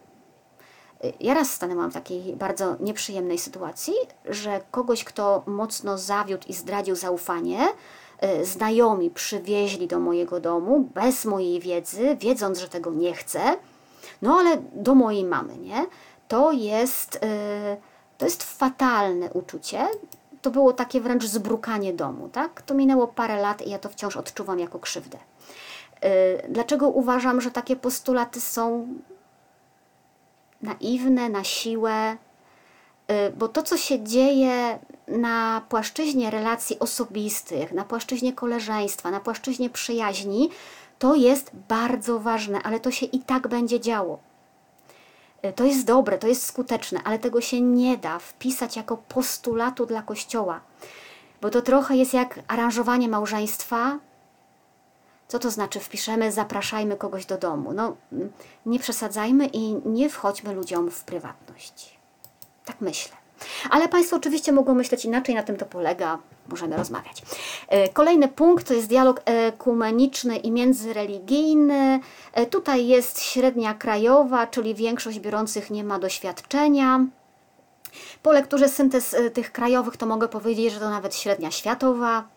[1.19, 3.93] Ja raz stanęłam w takiej bardzo nieprzyjemnej sytuacji,
[4.25, 7.67] że kogoś, kto mocno zawiódł i zdradził zaufanie,
[8.23, 13.39] E, znajomi przywieźli do mojego domu bez mojej wiedzy, wiedząc, że tego nie chcę,
[14.21, 15.85] no ale do mojej mamy, nie?
[16.27, 17.77] To jest, e,
[18.17, 19.87] to jest fatalne uczucie.
[20.41, 22.61] To było takie wręcz zbrukanie domu, tak?
[22.61, 25.17] To minęło parę lat i ja to wciąż odczuwam jako krzywdę.
[26.01, 28.87] E, dlaczego uważam, że takie postulaty są
[30.63, 32.17] naiwne, na siłę?
[33.37, 40.49] Bo to, co się dzieje na płaszczyźnie relacji osobistych, na płaszczyźnie koleżeństwa, na płaszczyźnie przyjaźni,
[40.99, 44.19] to jest bardzo ważne, ale to się i tak będzie działo.
[45.41, 49.85] E, to jest dobre, to jest skuteczne, ale tego się nie da wpisać jako postulatu
[49.85, 50.61] dla Kościoła,
[51.41, 53.99] bo to trochę jest jak aranżowanie małżeństwa.
[55.33, 57.73] Co to znaczy wpiszemy, zapraszajmy kogoś do domu?
[57.73, 57.95] No,
[58.65, 61.97] nie przesadzajmy i nie wchodźmy ludziom w prywatność.
[62.65, 63.15] Tak myślę.
[63.69, 66.17] Ale Państwo oczywiście mogą myśleć inaczej, na tym to polega,
[66.49, 67.21] możemy rozmawiać.
[67.67, 71.99] E, kolejny punkt to jest dialog ekumeniczny i międzyreligijny.
[72.33, 77.05] E, tutaj jest średnia krajowa, czyli większość biorących nie ma doświadczenia.
[78.23, 82.32] Po lekturze syntez e, tych krajowych to mogę powiedzieć, że to nawet średnia światowa,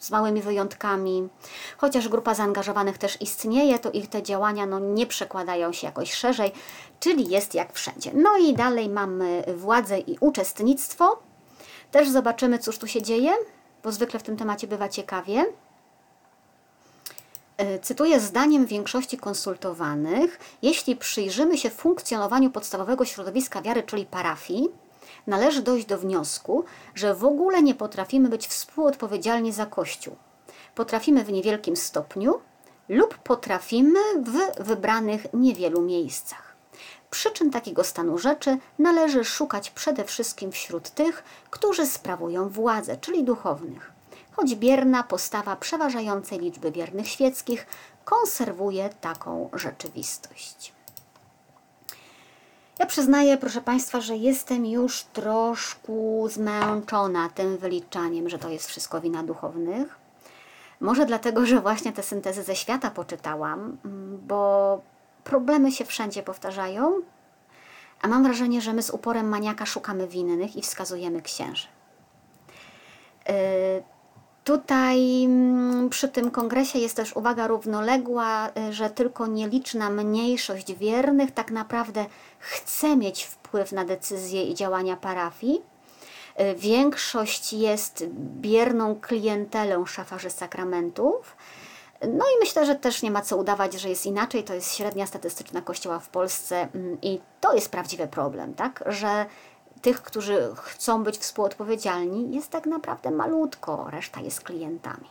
[0.00, 1.28] z małymi wyjątkami.
[1.76, 6.52] Chociaż grupa zaangażowanych też istnieje, to ich te działania no, nie przekładają się jakoś szerzej,
[7.00, 8.10] czyli jest jak wszędzie.
[8.14, 11.22] No i dalej mamy władzę i uczestnictwo.
[11.90, 13.32] Też zobaczymy, cóż tu się dzieje,
[13.82, 15.44] bo zwykle w tym temacie bywa ciekawie.
[17.56, 24.68] E, cytuję zdaniem większości konsultowanych, jeśli przyjrzymy się funkcjonowaniu podstawowego środowiska wiary, czyli parafii,
[25.26, 30.16] należy dojść do wniosku, że w ogóle nie potrafimy być współodpowiedzialni za Kościół.
[30.74, 32.40] Potrafimy w niewielkim stopniu
[32.88, 36.56] lub potrafimy w wybranych niewielu miejscach.
[37.10, 43.92] Przyczyn takiego stanu rzeczy należy szukać przede wszystkim wśród tych, którzy sprawują władzę, czyli duchownych.
[44.32, 47.66] Choć bierna postawa przeważającej liczby wiernych świeckich
[48.04, 50.72] konserwuje taką rzeczywistość.
[52.80, 55.92] Ja przyznaję, proszę Państwa, że jestem już troszkę
[56.26, 59.98] zmęczona tym wyliczaniem, że to jest wszystko wina duchownych.
[60.80, 63.78] Może dlatego, że właśnie te syntezy ze świata poczytałam,
[64.26, 64.80] bo
[65.24, 67.00] problemy się wszędzie powtarzają,
[68.02, 71.66] a mam wrażenie, że my z uporem maniaka szukamy winnych i wskazujemy księży.
[73.28, 73.34] Yy,
[74.44, 81.30] Tutaj mm, przy tym kongresie jest też uwaga równoległa, y, że tylko nieliczna mniejszość wiernych
[81.30, 82.06] tak naprawdę
[82.38, 85.62] chce mieć wpływ na decyzje i działania parafii.
[86.40, 88.04] Y, większość jest
[88.40, 91.36] bierną klientelą szafarzy sakramentów.
[92.02, 94.44] No i myślę, że też nie ma co udawać, że jest inaczej.
[94.44, 98.84] To jest średnia statystyczna kościoła w Polsce mm, i to jest prawdziwy problem, tak?
[98.86, 99.26] Że
[99.82, 105.06] tych, którzy chcą być współodpowiedzialni, jest tak naprawdę malutko, reszta jest klientami.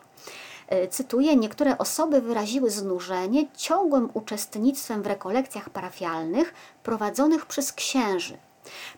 [0.67, 6.53] E, cytuję, niektóre osoby wyraziły znużenie ciągłym uczestnictwem w rekolekcjach parafialnych
[6.83, 8.37] prowadzonych przez księży.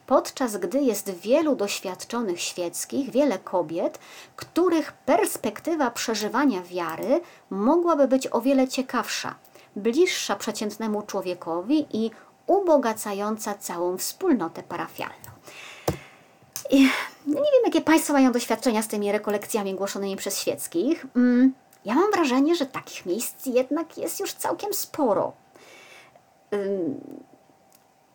[0.07, 3.99] Podczas gdy jest wielu doświadczonych świeckich, wiele kobiet,
[4.35, 9.35] których perspektywa przeżywania wiary mogłaby być o wiele ciekawsza,
[9.75, 12.11] bliższa przeciętnemu człowiekowi i
[12.47, 15.40] ubogacająca całą wspólnotę parafialną.
[17.27, 21.05] Nie wiem, jakie Państwo mają doświadczenia z tymi rekolekcjami głoszonymi przez świeckich.
[21.15, 21.53] Mm,
[21.85, 25.33] ja mam wrażenie, że takich miejsc jednak jest już całkiem sporo.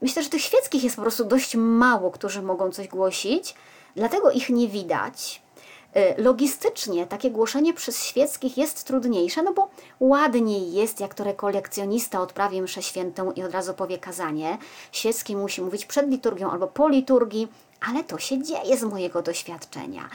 [0.03, 3.55] Myślę, że tych świeckich jest po prostu dość mało, którzy mogą coś głosić,
[3.97, 5.43] dlatego ich nie widać.
[5.97, 9.69] Y, logistycznie takie głoszenie przez świeckich jest trudniejsze, no bo
[10.01, 14.59] ładniej jest, jak to rekolekcjonista odprawi mszę świętą i od razu powie kazanie.
[14.93, 17.49] Świecki musi mówić przed liturgią albo po liturgii,
[17.81, 20.09] ale to się dzieje z mojego doświadczenia.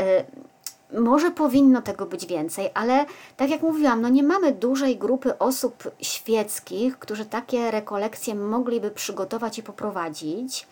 [0.00, 5.38] Y, może powinno tego być więcej, ale tak jak mówiłam, no nie mamy dużej grupy
[5.38, 10.66] osób świeckich, którzy takie rekolekcje mogliby przygotować i poprowadzić.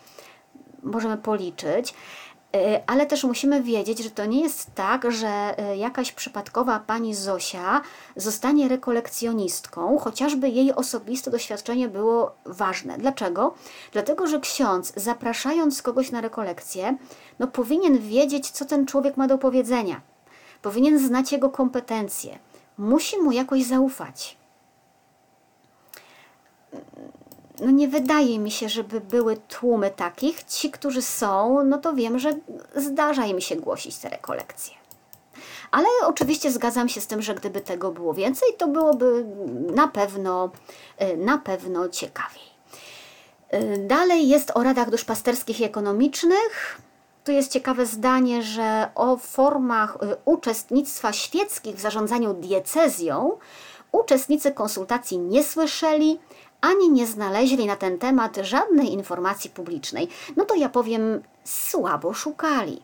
[0.83, 1.95] Możemy policzyć.
[2.55, 7.15] Y, ale też musimy wiedzieć, że to nie jest tak, że y, jakaś przypadkowa pani
[7.15, 7.81] Zosia
[8.17, 12.99] zostanie rekolekcjonistką, chociażby jej osobiste doświadczenie było ważne.
[12.99, 13.55] Dlaczego?
[13.93, 16.97] Dlatego, że ksiądz, zapraszając kogoś na rekolekcję,
[17.39, 20.01] no powinien wiedzieć, co ten człowiek ma do powiedzenia.
[20.63, 22.39] Powinien znać jego kompetencje.
[22.79, 24.37] Musi mu jakoś zaufać
[27.61, 30.45] no nie wydaje mi się, żeby były tłumy takich.
[30.45, 32.35] Ci, którzy są, no to wiem, że
[32.77, 34.75] zdarza im się głosić te rekolekcje.
[35.71, 39.27] Ale oczywiście zgadzam się z tym, że gdyby tego było więcej, to byłoby
[39.75, 40.51] na pewno,
[41.03, 42.43] y, na pewno ciekawiej.
[43.55, 46.81] Y, dalej jest o radach duszpasterskich i ekonomicznych.
[47.25, 53.39] Tu jest ciekawe zdanie, że o formach y, uczestnictwa świeckich w zarządzaniu diecezją
[53.93, 56.19] uczestnicy konsultacji nie słyszeli,
[56.67, 62.83] ani nie znaleźli na ten temat żadnej informacji publicznej, no to ja powiem, słabo szukali.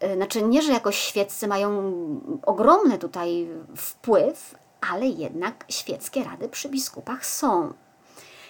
[0.00, 1.92] E, znaczy, nie, że jakoś świeccy mają
[2.46, 4.54] ogromny tutaj wpływ,
[4.90, 7.72] ale jednak świeckie rady przy biskupach są.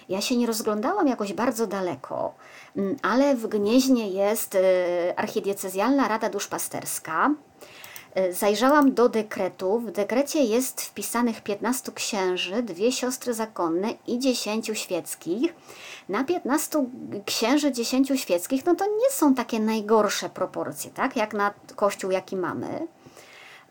[0.09, 2.33] Ja się nie rozglądałam jakoś bardzo daleko,
[2.77, 4.59] mm, ale w Gnieźnie jest e,
[5.19, 7.33] archidiecezjalna rada duszpasterska,
[8.31, 9.79] zajrzałam do dekretu.
[9.79, 15.53] W dekrecie jest wpisanych 15 księży, dwie siostry zakonne i 10 świeckich.
[16.09, 16.85] Na 15
[17.25, 21.15] księży, 10 świeckich, no to nie są takie najgorsze proporcje, tak?
[21.15, 22.87] Jak na kościół, jaki mamy.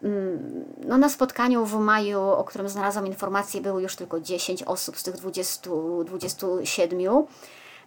[0.03, 4.98] Mm, no na spotkaniu w maju, o którym znalazłam informację, było już tylko 10 osób
[4.98, 5.70] z tych 20,
[6.05, 7.00] 27.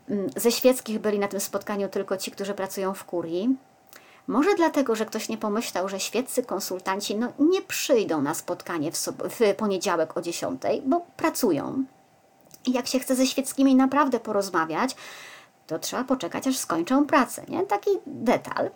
[0.09, 3.57] Mm, ze świeckich byli na tym spotkaniu tylko ci, którzy pracują w kurii.
[4.27, 8.97] Może dlatego, że ktoś nie pomyślał, że świeccy konsultanci no, nie przyjdą na spotkanie w,
[9.07, 11.83] w poniedziałek o 10, bo pracują.
[12.65, 14.95] I jak się chce ze świeckimi naprawdę porozmawiać,
[15.67, 17.43] to trzeba poczekać, aż skończą pracę.
[17.47, 17.63] Nie?
[17.63, 18.69] Taki detal.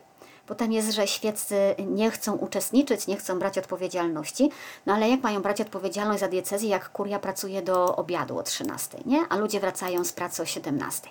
[0.48, 4.52] Potem jest, że świeccy nie chcą uczestniczyć, nie chcą brać odpowiedzialności.
[4.86, 8.98] No ale jak mają brać odpowiedzialność za diecezję, jak kuria pracuje do obiadu o 13,
[9.06, 9.26] nie?
[9.30, 11.10] a ludzie wracają z pracy o 17.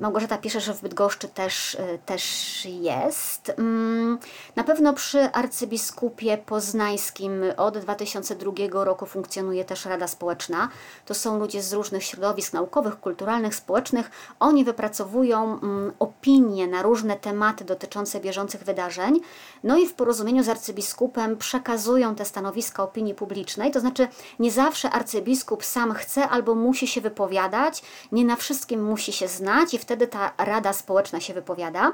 [0.00, 2.24] Małgorzata że w Bydgoszczy też, y, też
[2.64, 3.52] jest.
[3.58, 4.18] Mm,
[4.56, 10.68] na pewno przy arcybiskupie poznańskim od 2002 roku funkcjonuje też Rada Społeczna.
[11.06, 14.10] To są ludzie z różnych środowisk naukowych, kulturalnych, społecznych.
[14.40, 19.20] Oni wypracowują mm, opinie na różne tematy dotyczące bieżących wydarzeń.
[19.64, 23.70] No i w porozumieniu z arcybiskupem przekazują te stanowiska opinii publicznej.
[23.70, 24.08] To znaczy
[24.38, 27.82] nie zawsze arcybiskup sam chce albo musi się wypowiadać,
[28.12, 31.92] nie na wszystkim musi się znać i wtedy ta Rada Społeczna się wypowiada.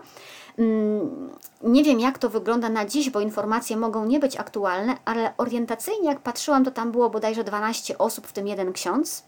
[0.59, 1.31] Mm,
[1.63, 6.09] nie wiem, jak to wygląda na dziś, bo informacje mogą nie być aktualne, ale orientacyjnie,
[6.09, 9.25] jak patrzyłam, to tam było bodajże 12 osób, w tym jeden ksiądz.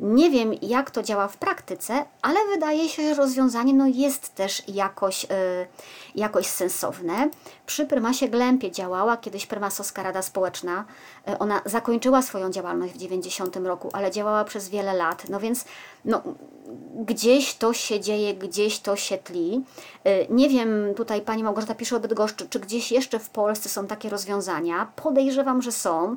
[0.00, 4.62] Nie wiem, jak to działa w praktyce, ale wydaje się, że rozwiązanie no, jest też
[4.68, 5.28] jakoś, yy,
[6.14, 7.30] jakoś sensowne.
[7.66, 10.84] Przy prymasie Glępie działała kiedyś prymasowska Rada Społeczna.
[11.26, 15.28] Yy, ona zakończyła swoją działalność w 90 roku, ale działała przez wiele lat.
[15.28, 15.64] No więc
[16.04, 16.22] no,
[16.94, 19.64] gdzieś to się dzieje, gdzieś to się tli.
[20.04, 23.86] Yy, nie wiem, tutaj pani Małgorzata pisze o Bydgoszczy, czy gdzieś jeszcze w Polsce są
[23.86, 24.92] takie rozwiązania.
[24.96, 26.16] Podejrzewam, że są.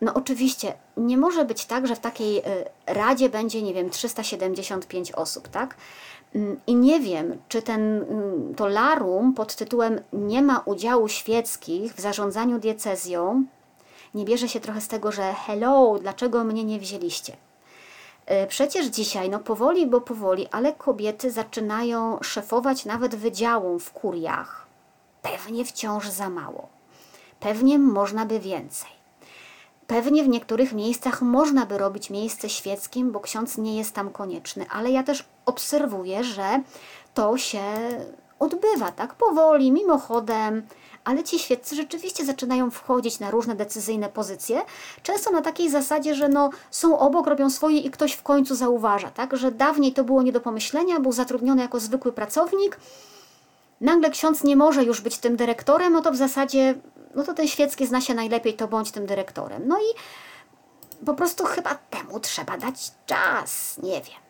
[0.00, 2.42] No oczywiście, nie może być tak, że w takiej y,
[2.86, 5.76] radzie będzie, nie wiem, 375 osób, tak?
[6.34, 11.94] Mm, I nie wiem, czy ten, mm, to larum pod tytułem Nie ma udziału świeckich
[11.94, 13.44] w zarządzaniu diecezją
[14.14, 17.36] nie bierze się trochę z tego, że hello, dlaczego mnie nie wzięliście?
[18.30, 24.66] Y, przecież dzisiaj, no powoli, bo powoli, ale kobiety zaczynają szefować nawet wydziałom w kuriach.
[25.22, 26.68] Pewnie wciąż za mało.
[27.40, 28.97] Pewnie można by więcej.
[29.88, 34.66] Pewnie w niektórych miejscach można by robić miejsce świeckim, bo ksiądz nie jest tam konieczny,
[34.70, 36.62] ale ja też obserwuję, że
[37.14, 37.62] to się
[38.38, 40.62] odbywa tak powoli, mimochodem,
[41.04, 44.62] ale ci świeccy rzeczywiście zaczynają wchodzić na różne decyzyjne pozycje,
[45.02, 49.10] często na takiej zasadzie, że no, są obok, robią swoje i ktoś w końcu zauważa,
[49.10, 49.36] tak?
[49.36, 52.80] że dawniej to było nie do pomyślenia, był zatrudniony jako zwykły pracownik,
[53.80, 56.74] nagle ksiądz nie może już być tym dyrektorem, no to w zasadzie
[57.18, 59.68] no to ten świecki zna się najlepiej, to bądź tym dyrektorem.
[59.68, 59.94] No i
[61.06, 64.20] po prostu chyba temu trzeba dać czas, nie wiem.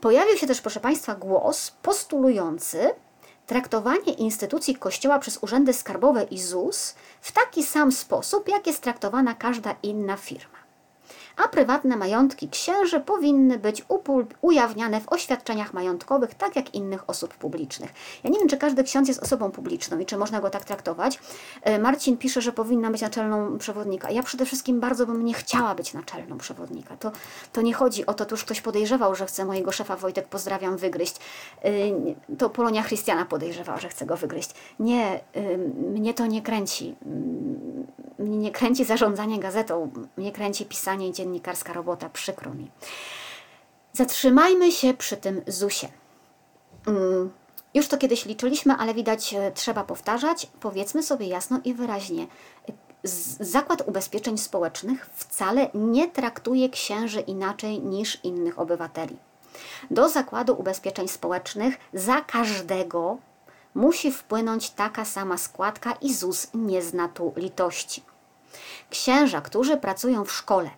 [0.00, 2.94] Pojawił się też, proszę Państwa, głos postulujący
[3.46, 9.34] traktowanie instytucji Kościoła przez urzędy skarbowe i ZUS w taki sam sposób, jak jest traktowana
[9.34, 10.59] każda inna firma
[11.44, 13.84] a prywatne majątki księży powinny być
[14.42, 17.92] ujawniane w oświadczeniach majątkowych, tak jak innych osób publicznych.
[18.24, 21.18] Ja nie wiem, czy każdy ksiądz jest osobą publiczną i czy można go tak traktować.
[21.62, 24.10] E, Marcin pisze, że powinna być naczelną przewodnika.
[24.10, 26.96] Ja przede wszystkim bardzo bym nie chciała być naczelną przewodnika.
[26.96, 27.12] To,
[27.52, 30.76] to nie chodzi o to, to już ktoś podejrzewał, że chce mojego szefa Wojtek, pozdrawiam,
[30.76, 31.16] wygryźć.
[31.64, 31.70] E,
[32.38, 34.50] to Polonia Chrystiana podejrzewała, że chce go wygryźć.
[34.80, 36.96] Nie, e, mnie to nie kręci.
[38.18, 42.70] Mnie nie kręci zarządzanie gazetą, mnie kręci pisanie dziennikarstwa dziennikarska robota, przykro mi.
[43.92, 45.88] Zatrzymajmy się przy tym ZUSie.
[46.86, 47.30] Mm,
[47.74, 50.46] już to kiedyś liczyliśmy, ale widać, e, trzeba powtarzać.
[50.60, 52.26] Powiedzmy sobie jasno i wyraźnie.
[53.40, 59.16] Zakład Ubezpieczeń Społecznych wcale nie traktuje księży inaczej niż innych obywateli.
[59.90, 63.18] Do Zakładu Ubezpieczeń Społecznych za każdego
[63.74, 68.02] musi wpłynąć taka sama składka i ZUS nie zna tu litości.
[68.90, 70.70] Księża, którzy pracują w szkole,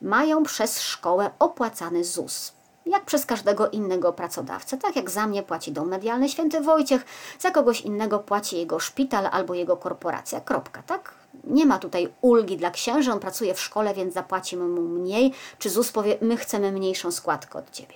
[0.00, 2.52] mają przez szkołę opłacany ZUS.
[2.86, 4.76] Jak przez każdego innego pracodawcę.
[4.76, 7.04] Tak jak za mnie płaci Dom Medialny Święty Wojciech,
[7.38, 10.40] za kogoś innego płaci jego szpital albo jego korporacja.
[10.40, 11.14] Kropka, tak?
[11.44, 15.70] Nie ma tutaj ulgi dla księży, on pracuje w szkole, więc zapłacimy mu mniej, czy
[15.70, 17.94] ZUS powie, my chcemy mniejszą składkę od ciebie.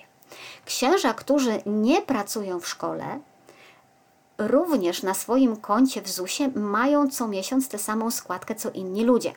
[0.65, 3.19] Księża, którzy nie pracują w szkole,
[4.37, 9.33] również na swoim koncie w ZUSie mają co miesiąc tę samą składkę co inni ludzie.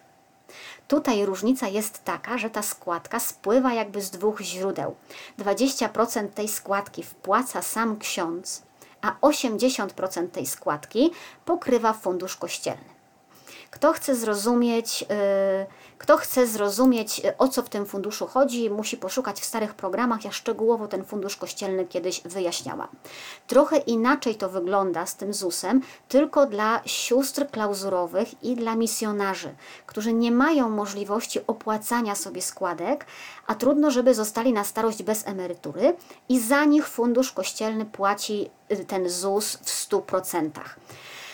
[0.88, 4.96] Tutaj różnica jest taka, że ta składka spływa jakby z dwóch źródeł.
[5.38, 8.62] 20% tej składki wpłaca sam ksiądz,
[9.02, 11.10] a 80% tej składki
[11.44, 12.96] pokrywa fundusz kościelny.
[13.70, 15.06] Kto chce zrozumieć, yy,
[15.98, 20.24] kto chce zrozumieć, y, o co w tym funduszu chodzi, musi poszukać w starych programach.
[20.24, 22.88] Ja szczegółowo ten fundusz kościelny kiedyś wyjaśniałam.
[23.46, 29.54] Trochę inaczej to wygląda z tym ZUS-em, tylko dla sióstr klauzurowych i dla misjonarzy,
[29.86, 33.06] którzy nie mają możliwości opłacania sobie składek,
[33.46, 35.96] a trudno, żeby zostali na starość bez emerytury
[36.28, 40.50] i za nich fundusz kościelny płaci y, ten ZUS w 100%.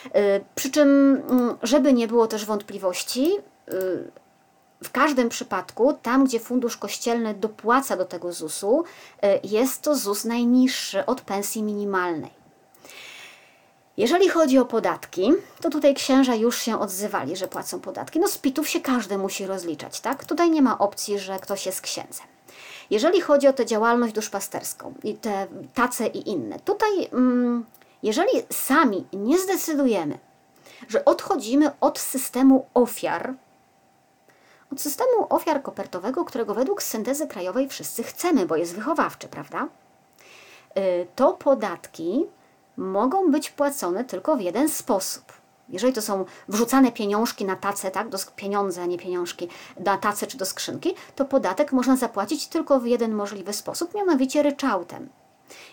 [0.06, 0.88] Y, przy czym,
[1.28, 3.38] mm, żeby nie było też wątpliwości,
[4.84, 10.24] w każdym przypadku, tam gdzie fundusz kościelny dopłaca do tego ZUS-u, y, jest to ZUS
[10.24, 12.42] najniższy od pensji minimalnej.
[13.96, 18.20] Jeżeli chodzi o podatki, to tutaj księża już się odzywali, że płacą podatki.
[18.20, 20.24] No z pitów się każdy musi rozliczać, tak?
[20.24, 22.26] Tutaj nie ma opcji, że ktoś jest księdzem.
[22.90, 27.64] Jeżeli chodzi o tę działalność duszpasterską i te tace i inne, tutaj mm,
[28.02, 30.18] jeżeli sami nie zdecydujemy,
[30.88, 33.34] że odchodzimy od systemu ofiar,
[34.72, 39.68] od systemu ofiar kopertowego, którego według syntezy krajowej wszyscy chcemy, bo jest wychowawczy, prawda?
[40.78, 42.26] Y, to podatki
[42.76, 45.32] mogą być płacone tylko w jeden sposób.
[45.68, 49.48] Jeżeli to są wrzucane pieniążki na tacę, tak, do pieniądze, a nie pieniążki,
[49.80, 54.42] na tacę czy do skrzynki, to podatek można zapłacić tylko w jeden możliwy sposób, mianowicie
[54.42, 55.08] ryczałtem.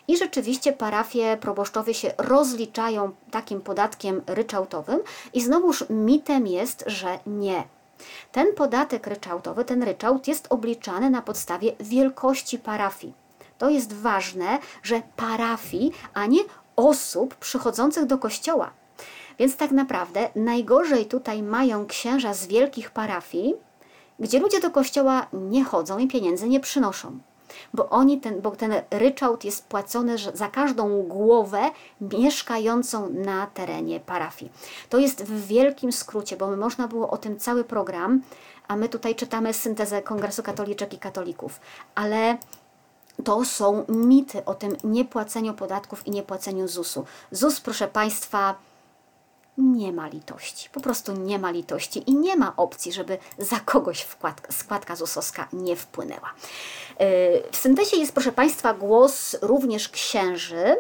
[0.08, 5.00] I rzeczywiście parafie proboszczowie się rozliczają takim podatkiem ryczałtowym
[5.34, 7.64] i znowuż mitem jest, że nie.
[8.32, 13.14] Ten podatek ryczałtowy, ten ryczałt jest obliczany na podstawie wielkości parafii.
[13.58, 16.40] To jest ważne, że parafii, a nie
[16.76, 18.72] osób przychodzących do kościoła.
[19.40, 23.56] Więc tak naprawdę najgorzej tutaj mają księża z wielkich parafii,
[24.20, 27.20] gdzie ludzie do kościoła nie chodzą i pieniędzy nie przynoszą.
[27.74, 31.62] Bo oni ten, bo ten ryczałt jest płacony za każdą głowę
[32.02, 34.52] mieszkającą na terenie parafii.
[34.90, 38.22] To jest w wielkim skrócie, bo można było o tym cały program,
[38.68, 41.60] a my tutaj czytamy syntezę Kongresu Katoliczek i Katolików.
[41.96, 42.38] Ale
[43.24, 47.06] to są mity o tym niepłaceniu podatków i niepłaceniu ZUS-u.
[47.32, 48.56] ZUS, proszę Państwa,
[49.60, 50.70] nie ma litości.
[50.70, 55.48] Po prostu nie ma litości i nie ma opcji, żeby za kogoś wkładka, składka ZUS-owska
[55.54, 56.34] nie wpłynęła.
[56.98, 57.06] E,
[57.52, 60.76] w syntezie jest, proszę Państwa, głos również księży,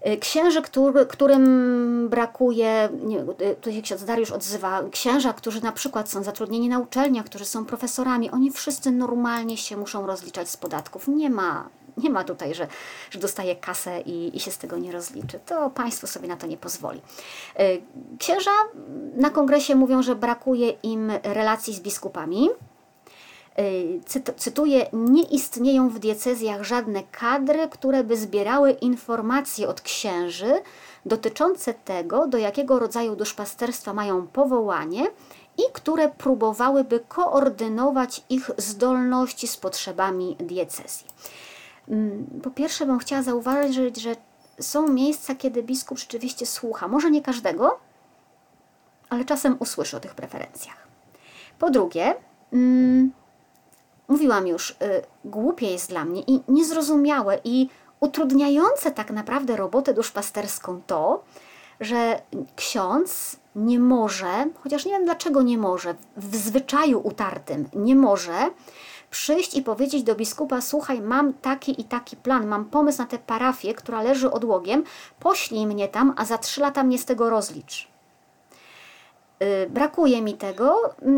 [0.00, 5.72] e, Księży, który, którym brakuje, nie, e, tutaj się ksiądz Dariusz odzywa, księża, którzy na
[5.72, 10.56] przykład są zatrudnieni na uczelniach, którzy są profesorami, oni wszyscy normalnie się muszą rozliczać z
[10.56, 11.08] podatków.
[11.08, 12.68] Nie ma nie ma tutaj, że,
[13.10, 15.40] że dostaje kasę i, i się z tego nie rozliczy.
[15.46, 17.00] To państwo sobie na to nie pozwoli.
[17.56, 17.64] E,
[18.18, 18.50] księża
[19.16, 22.48] na kongresie mówią, że brakuje im relacji z biskupami.
[23.56, 30.52] E, cytuję, nie istnieją w diecezjach żadne kadry, które by zbierały informacje od księży
[31.06, 35.06] dotyczące tego, do jakiego rodzaju duszpasterstwa mają powołanie
[35.58, 41.06] i które próbowałyby koordynować ich zdolności z potrzebami diecezji.
[41.88, 44.16] Mm, po pierwsze bym chciała zauważyć, że
[44.60, 46.88] są miejsca, kiedy biskup rzeczywiście słucha.
[46.88, 47.78] Może nie każdego,
[49.08, 50.86] ale czasem usłyszy o tych preferencjach.
[51.58, 52.14] Po drugie,
[52.52, 53.12] mm,
[54.08, 54.74] mówiłam już, y,
[55.24, 57.68] głupie jest dla mnie i niezrozumiałe i
[58.00, 61.24] utrudniające tak naprawdę robotę duszpasterską to,
[61.80, 62.22] że
[62.56, 68.50] ksiądz nie może, chociaż nie wiem dlaczego nie może, w zwyczaju utartym nie może
[69.10, 73.18] przyjść i powiedzieć do biskupa: Słuchaj, mam taki i taki plan, mam pomysł na tę
[73.18, 74.84] parafię, która leży odłogiem,
[75.20, 77.88] poślij mnie tam, a za trzy lata mnie z tego rozlicz.
[79.40, 81.12] Yy, brakuje mi tego yy,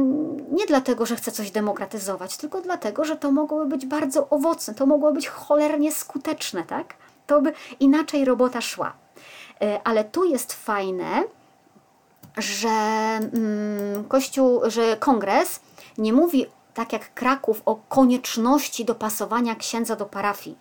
[0.52, 4.86] nie dlatego, że chcę coś demokratyzować, tylko dlatego, że to mogłoby być bardzo owocne, to
[4.86, 6.94] mogło być cholernie skuteczne, tak?
[7.26, 8.92] To by inaczej robota szła.
[9.60, 11.24] Yy, ale tu jest fajne,
[12.36, 15.60] że mm, Kościół, że kongres
[15.98, 16.46] nie mówi
[16.78, 20.58] tak jak Kraków, o konieczności dopasowania księdza do parafii.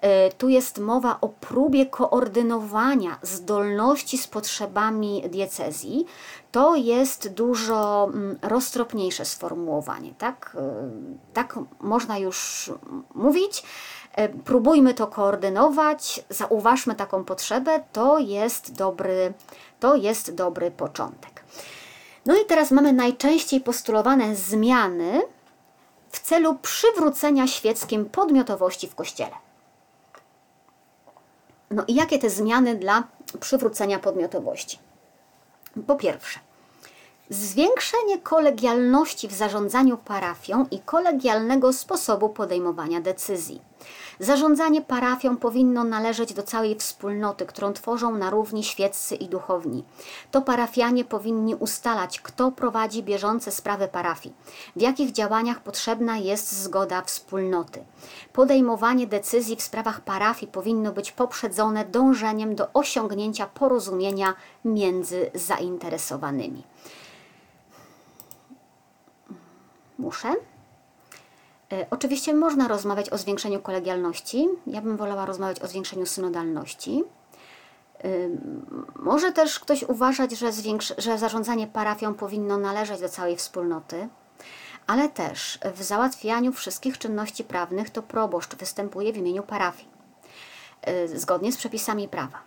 [0.00, 6.06] E, tu jest mowa o próbie koordynowania zdolności z potrzebami diecezji.
[6.52, 10.56] To jest dużo mm, roztropniejsze sformułowanie, tak?
[10.58, 10.90] E,
[11.34, 12.70] tak można już
[13.14, 13.62] mówić.
[14.12, 19.32] E, próbujmy to koordynować, zauważmy taką potrzebę, to jest dobry,
[19.80, 21.44] to jest dobry początek.
[22.26, 25.22] No i teraz mamy najczęściej postulowane zmiany,
[26.10, 29.34] w celu przywrócenia świeckim podmiotowości w Kościele.
[31.70, 33.04] No i jakie te zmiany dla
[33.40, 34.78] przywrócenia podmiotowości?
[35.86, 36.40] Po pierwsze,
[37.30, 43.62] zwiększenie kolegialności w zarządzaniu parafią i kolegialnego sposobu podejmowania decyzji.
[44.20, 49.84] Zarządzanie parafią powinno należeć do całej wspólnoty, którą tworzą na równi świeccy i duchowni.
[50.30, 54.34] To parafianie powinni ustalać, kto prowadzi bieżące sprawy parafii,
[54.76, 57.84] w jakich działaniach potrzebna jest zgoda wspólnoty.
[58.32, 66.62] Podejmowanie decyzji w sprawach parafii powinno być poprzedzone dążeniem do osiągnięcia porozumienia między zainteresowanymi.
[69.98, 70.34] Muszę?
[71.72, 74.48] E, oczywiście można rozmawiać o zwiększeniu kolegialności.
[74.66, 77.04] Ja bym wolała rozmawiać o zwiększeniu synodalności.
[78.04, 78.08] E,
[78.96, 80.50] może też ktoś uważać, że,
[80.98, 84.08] że zarządzanie parafią powinno należeć do całej wspólnoty,
[84.86, 89.88] ale też w załatwianiu wszystkich czynności prawnych to proboszcz występuje w imieniu parafii,
[90.82, 92.38] e, zgodnie z przepisami prawa.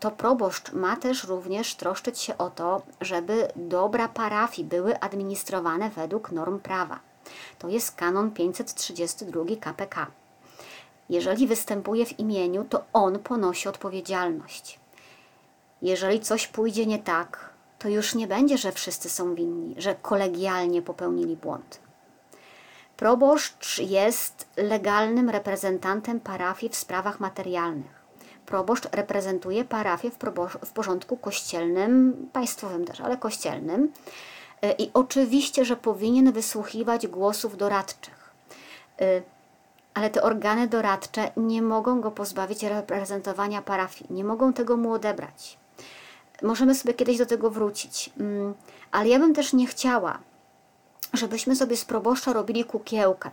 [0.00, 6.32] To proboszcz ma też również troszczyć się o to, żeby dobra parafii były administrowane według
[6.32, 7.09] norm prawa.
[7.58, 10.06] To jest kanon 532 KPK.
[11.08, 14.80] Jeżeli występuje w imieniu, to on ponosi odpowiedzialność.
[15.82, 20.82] Jeżeli coś pójdzie nie tak, to już nie będzie, że wszyscy są winni, że kolegialnie
[20.82, 21.80] popełnili błąd.
[22.96, 28.00] Proboszcz jest legalnym reprezentantem parafii w sprawach materialnych.
[28.46, 30.18] Proboszcz reprezentuje parafię w,
[30.66, 33.92] w porządku kościelnym, państwowym też, ale kościelnym.
[34.62, 38.30] E, I oczywiście, że powinien wysłuchiwać głosów doradczych.
[39.00, 39.22] E,
[39.94, 45.58] ale te organy doradcze nie mogą go pozbawić reprezentowania parafii, nie mogą tego mu odebrać.
[46.42, 48.54] Możemy sobie kiedyś do tego wrócić, mm,
[48.90, 50.18] ale ja bym też nie chciała,
[51.12, 53.30] żebyśmy sobie z proboszcza robili kukiełkę,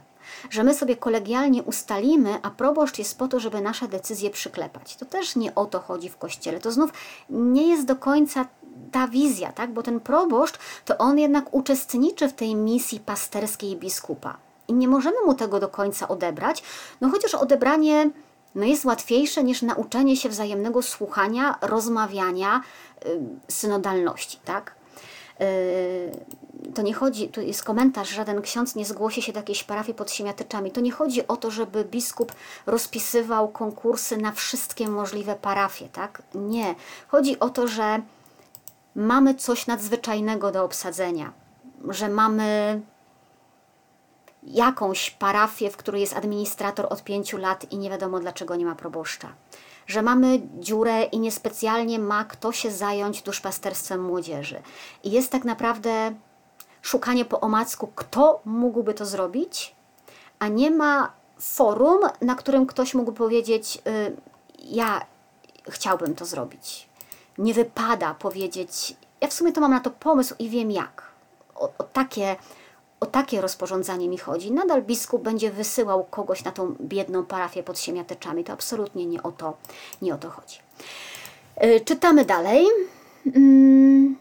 [0.50, 4.96] że my sobie kolegialnie ustalimy, a proboszcz jest po to, żeby nasze decyzje przyklepać.
[4.96, 6.60] To też nie o to chodzi w kościele.
[6.60, 6.94] To znów
[7.30, 8.46] nie jest do końca
[8.92, 9.72] ta wizja, tak?
[9.74, 14.38] bo ten proboszcz to on jednak uczestniczy w tej misji pasterskiej biskupa.
[14.68, 16.64] I nie możemy mu tego do końca odebrać,
[17.02, 18.10] no chociaż odebranie
[18.56, 22.62] no jest łatwiejsze niż nauczenie się wzajemnego słuchania, rozmawiania,
[23.06, 24.76] yy, synodalności, tak?
[25.40, 25.46] Yy,
[26.74, 30.12] to nie chodzi, tu jest komentarz, żaden ksiądz nie zgłosi się do jakiejś parafii pod
[30.12, 30.72] siemiatyczami.
[30.72, 32.32] To nie chodzi o to, żeby biskup
[32.66, 36.22] rozpisywał konkursy na wszystkie możliwe parafie, tak?
[36.36, 36.76] Nie.
[37.08, 38.02] Chodzi o to, że
[38.98, 41.34] mamy coś nadzwyczajnego do obsadzenia,
[41.89, 42.82] że mamy
[44.43, 48.76] jakąś parafię, w której jest administrator od pięciu lat i nie wiadomo dlaczego nie ma
[48.76, 49.28] proboszcza.
[49.88, 54.62] Że mamy dziurę i niespecjalnie ma kto się zająć duszpasterstwem młodzieży.
[55.04, 56.16] I jest tak naprawdę
[56.82, 59.76] szukanie po omacku, kto mógłby to zrobić,
[60.39, 64.16] a nie ma forum, na którym ktoś mógł powiedzieć: y,
[64.60, 65.06] Ja
[65.70, 66.87] chciałbym to zrobić.
[67.38, 71.04] Nie wypada powiedzieć: Ja w sumie to mam na to pomysł i wiem jak.
[71.56, 72.36] O, o takie
[73.00, 74.52] o takie rozporządzanie mi chodzi.
[74.52, 78.44] Nadal biskup będzie wysyłał kogoś na tą biedną parafię pod siemiateczami.
[78.44, 79.58] To absolutnie nie o to,
[80.02, 80.60] nie o to chodzi.
[81.62, 82.66] Yy, czytamy dalej.
[83.26, 84.16] Yy.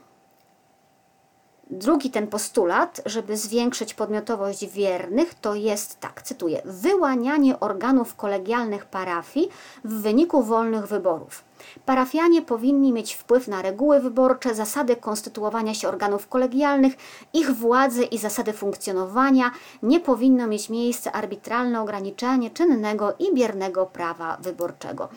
[1.70, 9.48] Drugi ten postulat, żeby zwiększyć podmiotowość wiernych, to jest tak, cytuję, wyłanianie organów kolegialnych parafii
[9.84, 11.44] w wyniku wolnych wyborów.
[11.86, 16.94] Parafianie powinni mieć wpływ na reguły wyborcze, zasady konstytuowania się organów kolegialnych,
[17.32, 19.50] ich władzy i zasady funkcjonowania.
[19.82, 25.08] Nie powinno mieć miejsca arbitralne ograniczenie czynnego i biernego prawa wyborczego.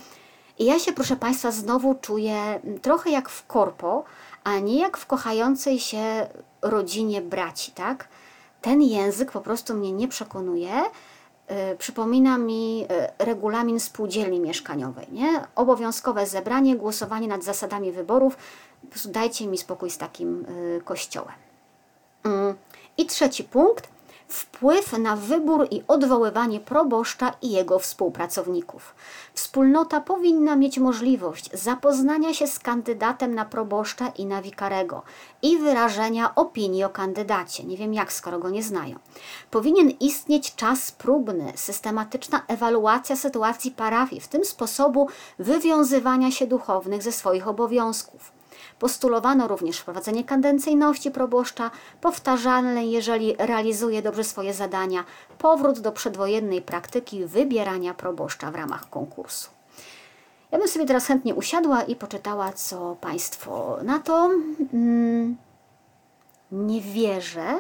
[0.60, 4.04] I ja się, proszę Państwa, znowu czuję trochę jak w korpo,
[4.43, 6.28] a nie jak w kochającej się
[6.62, 8.08] rodzinie braci, tak?
[8.62, 10.72] Ten język po prostu mnie nie przekonuje.
[11.50, 12.88] Yy, przypomina mi yy,
[13.20, 15.41] regulamin spółdzielni mieszkaniowej, nie?
[15.56, 18.38] Obowiązkowe zebranie, głosowanie nad zasadami wyborów.
[19.06, 21.36] Dajcie mi spokój z takim yy, kościołem.
[22.24, 22.56] Mm.
[22.97, 23.99] I trzeci punkt
[24.30, 28.95] wpływ na wybór i odwoływanie proboszcza i jego współpracowników.
[29.34, 35.01] Wspólnota powinna mieć możliwość zapoznania się z kandydatem na proboszcza i na wikarego
[35.41, 37.63] i wyrażenia opinii o kandydacie.
[37.63, 38.99] Nie wiem jak, skoro go nie znają.
[39.51, 45.07] Powinien istnieć czas próbny, systematyczna ewaluacja sytuacji parafii, w tym sposobu
[45.39, 48.39] wywiązywania się duchownych ze swoich obowiązków.
[48.80, 51.71] Postulowano również wprowadzenie kadencyjności proboszcza,
[52.01, 55.03] powtarzalne, jeżeli realizuje dobrze swoje zadania,
[55.38, 59.49] powrót do przedwojennej praktyki wybierania proboszcza w ramach konkursu.
[60.51, 64.30] Ja bym sobie teraz chętnie usiadła i poczytała, co Państwo na to.
[64.73, 65.38] Mm,
[66.51, 67.59] nie wierzę,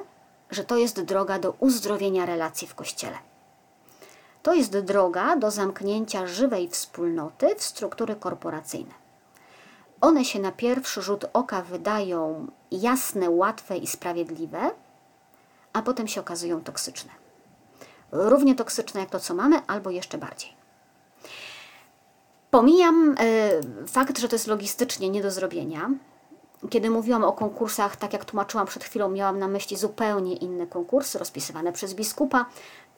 [0.51, 3.17] że to jest droga do uzdrowienia relacji w Kościele.
[4.43, 8.98] To jest droga do zamknięcia żywej wspólnoty w struktury korporacyjne.
[10.01, 14.71] One się na pierwszy rzut oka wydają jasne, łatwe i sprawiedliwe,
[15.73, 17.11] a potem się okazują toksyczne.
[18.11, 20.53] Równie toksyczne jak to, co mamy, albo jeszcze bardziej.
[22.51, 23.15] Pomijam
[23.83, 25.89] y, fakt, że to jest logistycznie nie do zrobienia.
[26.69, 31.19] Kiedy mówiłam o konkursach, tak jak tłumaczyłam przed chwilą, miałam na myśli zupełnie inne konkursy
[31.19, 32.45] rozpisywane przez biskupa,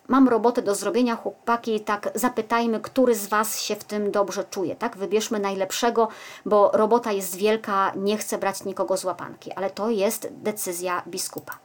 [0.07, 4.75] mam robotę do zrobienia, chłopaki, tak zapytajmy, który z Was się w tym dobrze czuje,
[4.75, 4.97] tak?
[4.97, 6.07] Wybierzmy najlepszego,
[6.45, 11.57] bo robota jest wielka, nie chcę brać nikogo z łapanki, ale to jest decyzja biskupa.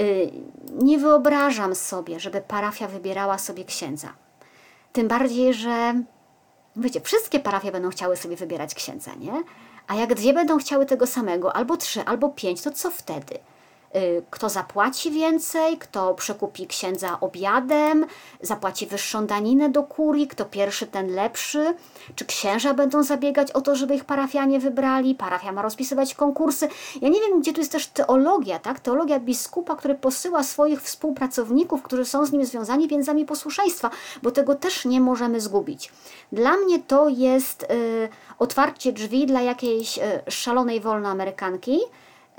[0.00, 0.30] Y,
[0.72, 4.08] nie wyobrażam sobie, żeby parafia wybierała sobie księdza.
[4.92, 6.02] Tym bardziej, że
[6.76, 9.42] wiecie, wszystkie parafie będą chciały sobie wybierać księdza, nie?
[9.86, 13.38] A jak dwie będą chciały tego samego, albo trzy, albo pięć, to co wtedy?
[13.94, 18.06] Y, kto zapłaci więcej, kto przekupi księdza obiadem,
[18.40, 21.74] zapłaci wyższą daninę do kurii, kto pierwszy, ten lepszy.
[22.14, 25.14] Czy księża będą zabiegać o to, żeby ich parafianie wybrali?
[25.14, 26.68] Parafia ma rozpisywać konkursy.
[27.00, 28.80] Ja nie wiem, gdzie tu jest też teologia, tak?
[28.80, 33.90] Teologia biskupa, który posyła swoich współpracowników, którzy są z nim związani więzami posłuszeństwa,
[34.22, 35.92] bo tego też nie możemy zgubić.
[36.32, 38.08] Dla mnie to jest y,
[38.38, 41.78] otwarcie drzwi dla jakiejś y, szalonej wolnoamerykanki,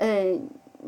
[0.02, 0.38] y,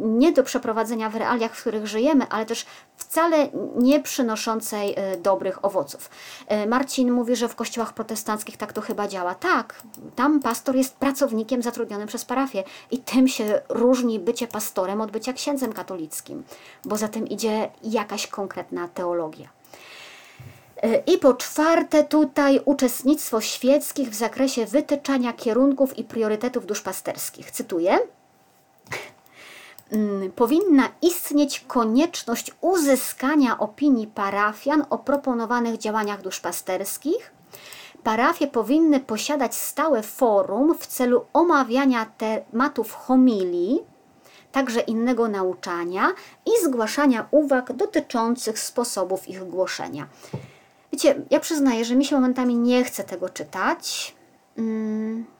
[0.00, 5.64] nie do przeprowadzenia w realiach, w których żyjemy, ale też wcale nie przynoszącej e, dobrych
[5.64, 6.10] owoców.
[6.46, 9.34] E, Marcin mówi, że w kościołach protestanckich tak to chyba działa.
[9.34, 9.82] Tak,
[10.16, 15.32] tam pastor jest pracownikiem zatrudnionym przez parafię i tym się różni bycie pastorem od bycia
[15.32, 16.42] księdzem katolickim,
[16.84, 19.48] bo za tym idzie jakaś konkretna teologia.
[20.82, 27.50] E, I po czwarte, tutaj uczestnictwo świeckich w zakresie wytyczania kierunków i priorytetów duszpasterskich.
[27.50, 27.98] Cytuję.
[29.92, 37.32] Mm, powinna istnieć konieczność uzyskania opinii parafian o proponowanych działaniach duszpasterskich.
[38.02, 43.80] Parafie powinny posiadać stałe forum w celu omawiania tematów homilii,
[44.52, 46.08] także innego nauczania
[46.46, 50.06] i zgłaszania uwag dotyczących sposobów ich głoszenia.
[50.92, 54.14] Wiecie, ja przyznaję, że mi się momentami nie chce tego czytać.
[54.56, 55.39] Hmm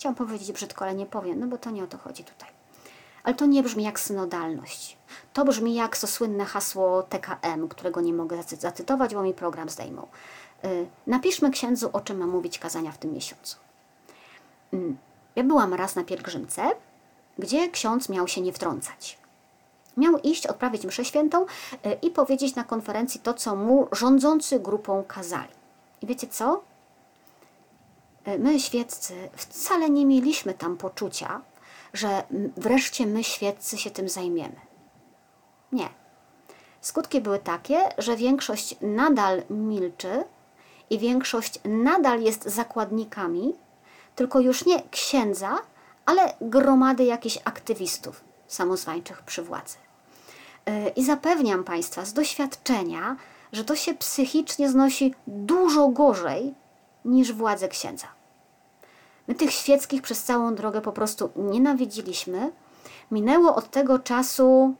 [0.00, 2.48] Chciałam powiedzieć brzydko, ale nie powiem, no bo to nie o to chodzi tutaj.
[3.22, 4.96] Ale to nie brzmi jak synodalność.
[5.32, 10.06] To brzmi jak to słynne hasło TKM, którego nie mogę zacytować, bo mi program zdejmą.
[10.64, 13.56] Y, napiszmy księdzu, o czym ma mówić kazania w tym miesiącu.
[14.72, 14.96] Mm,
[15.36, 16.62] ja byłam raz na pielgrzymce,
[17.38, 19.18] gdzie ksiądz miał się nie wtrącać.
[19.96, 21.46] Miał iść, odprawić mszę świętą y,
[22.02, 25.52] i powiedzieć na konferencji to, co mu rządzący grupą kazali.
[26.02, 26.69] I wiecie co?
[28.24, 31.40] E, my, świeccy, wcale nie mieliśmy tam poczucia,
[31.92, 32.22] że
[32.56, 34.56] wreszcie my, świeccy, się tym zajmiemy.
[35.72, 35.88] Nie.
[36.80, 40.24] Skutki były takie, że większość nadal milczy
[40.90, 43.54] i większość nadal jest zakładnikami,
[44.16, 45.58] tylko już nie księdza,
[46.06, 49.76] ale gromady jakichś aktywistów samozwańczych przy władzy.
[50.66, 53.16] E, I zapewniam Państwa z doświadczenia,
[53.52, 56.54] że to się psychicznie znosi dużo gorzej
[57.04, 58.06] niż władzę księdza.
[59.28, 62.52] My tych świeckich przez całą drogę po prostu nienawidziliśmy.
[63.10, 64.74] Minęło od tego czasu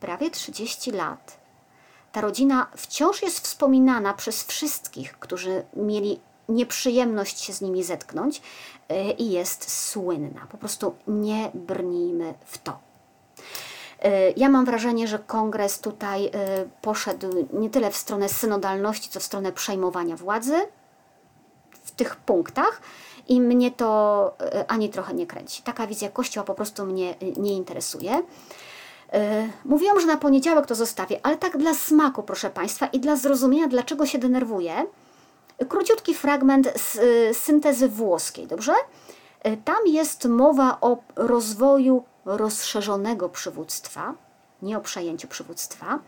[0.00, 1.38] prawie 30 lat.
[2.12, 8.42] Ta rodzina wciąż jest wspominana przez wszystkich, którzy mieli nieprzyjemność się z nimi zetknąć
[8.90, 10.46] y, i jest słynna.
[10.50, 12.78] Po prostu nie brnijmy w to.
[14.06, 16.30] Y, ja mam wrażenie, że kongres tutaj y,
[16.82, 20.56] poszedł nie tyle w stronę synodalności, co w stronę przejmowania władzy
[21.84, 22.80] w tych punktach
[23.28, 25.62] i mnie to y, ani trochę nie kręci.
[25.62, 28.22] Taka wizja Kościoła po prostu mnie nie interesuje.
[29.64, 33.68] Mówiłam, że na poniedziałek to zostawię, ale tak dla smaku, proszę Państwa, i dla zrozumienia,
[33.68, 34.86] dlaczego się denerwuję.
[35.68, 36.98] Króciutki fragment z
[37.36, 38.72] syntezy włoskiej, dobrze?
[39.64, 44.14] Tam jest mowa o rozwoju rozszerzonego przywództwa,
[44.62, 45.98] nie o przejęciu przywództwa,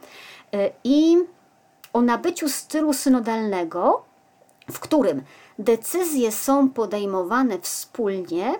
[0.55, 1.17] y, i
[1.93, 4.05] o nabyciu stylu synodalnego,
[4.71, 5.23] w którym
[5.59, 8.55] decyzje są podejmowane wspólnie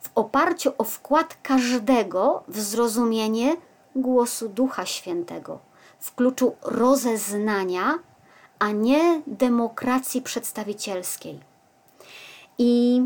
[0.00, 3.56] w oparciu o wkład każdego w zrozumienie
[3.96, 5.58] głosu Ducha Świętego,
[6.00, 7.98] w kluczu rozeznania,
[8.58, 11.40] a nie demokracji przedstawicielskiej.
[12.58, 13.02] I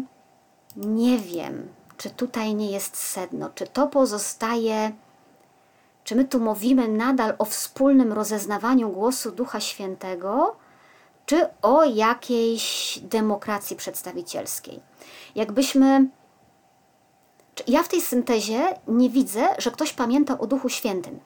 [0.77, 1.69] nie wiem,
[2.05, 4.93] czy tutaj nie jest sedno, czy to pozostaje,
[6.05, 10.57] czy my tu mówimy nadal o wspólnym rozeznawaniu głosu Ducha Świętego,
[11.27, 14.81] czy o jakiejś demokracji przedstawicielskiej.
[15.35, 16.09] Jakbyśmy.
[17.67, 21.21] Ja w tej syntezie nie widzę, że ktoś pamięta o Duchu Świętym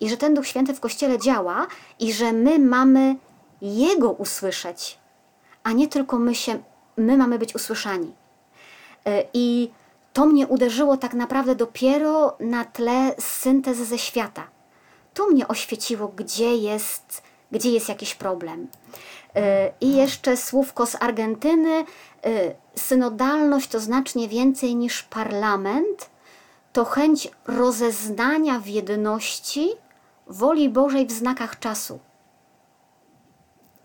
[0.00, 1.66] i że ten Duch Święty w Kościele działa
[1.98, 3.16] i że my mamy
[3.62, 4.98] Jego usłyszeć,
[5.62, 6.58] a nie tylko my, się,
[6.96, 8.12] my mamy być usłyszani.
[9.06, 9.70] E, I
[10.16, 14.48] to mnie uderzyło tak naprawdę dopiero na tle syntezy ze świata.
[15.14, 18.68] Tu mnie oświeciło, gdzie jest, gdzie jest jakiś problem.
[19.34, 21.70] E, I jeszcze słówko z Argentyny.
[21.74, 21.84] E,
[22.76, 26.10] synodalność to znacznie więcej niż parlament.
[26.72, 29.70] To chęć rozeznania w jedności
[30.26, 31.98] woli Bożej w znakach czasu.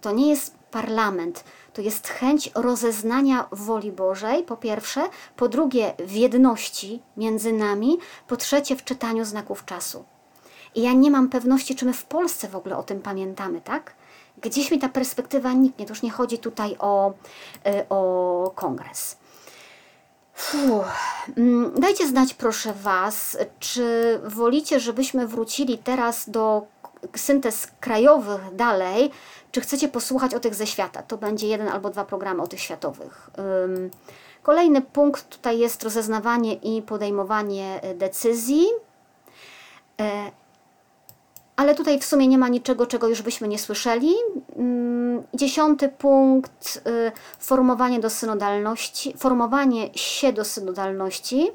[0.02, 1.44] To nie jest parlament,
[1.74, 5.02] to jest chęć rozeznania woli Bożej, po pierwsze,
[5.36, 7.98] po drugie w jedności między nami,
[8.28, 10.06] po trzecie w czytaniu znaków czasu.
[10.76, 13.94] I ja nie mam pewności, czy my w Polsce w ogóle o tym pamiętamy, tak?
[14.42, 17.14] Gdzieś mi ta perspektywa niknie, to już nie chodzi tutaj o,
[17.68, 19.18] y, o kongres.
[20.34, 20.86] Fuh.
[21.38, 26.68] Mm, dajcie znać proszę Was, czy wolicie, żebyśmy wrócili teraz do
[27.16, 29.12] syntez krajowych dalej,
[29.52, 31.04] czy chcecie posłuchać o tych ze świata.
[31.04, 33.30] To będzie jeden albo dwa programy o tych światowych.
[34.44, 38.66] Kolejny punkt tutaj jest rozeznawanie i podejmowanie e, decyzji.
[40.02, 40.32] E,
[41.56, 44.14] ale tutaj w sumie nie ma niczego, czego już byśmy nie słyszeli.
[45.34, 51.52] Dziesiąty punkt, y, formowanie do synodalności, formowanie się do synodalności.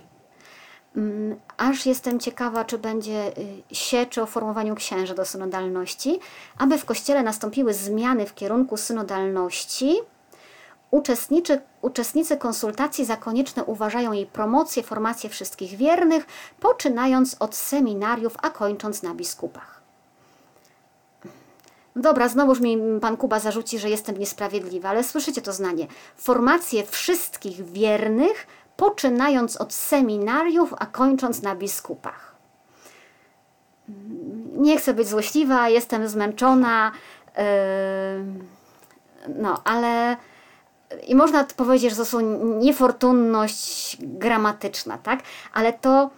[0.97, 6.20] Mm, aż jestem ciekawa, czy będzie y, się, czy o formowaniu księży do synodalności,
[6.59, 9.97] aby w Kościele nastąpiły zmiany w kierunku synodalności.
[10.90, 16.26] Uczestniczy, uczestnicy konsultacji za konieczne uważają jej promocję, formację wszystkich wiernych,
[16.61, 19.76] poczynając od seminariów, a kończąc na biskupach.
[21.97, 25.86] Dobra, znowuż mi pan Kuba zarzuci, że jestem niesprawiedliwa, ale słyszycie to znanie.
[26.16, 28.47] Formację wszystkich wiernych,
[28.77, 32.37] poczynając od seminariów, a kończąc na biskupach.
[34.53, 36.93] Nie chcę być złośliwa, jestem zmęczona,
[37.37, 37.43] yy,
[39.29, 40.16] no ale
[41.07, 42.20] i można powiedzieć, że to są
[42.59, 45.20] niefortunność gramatyczna, tak?
[45.53, 46.11] Ale to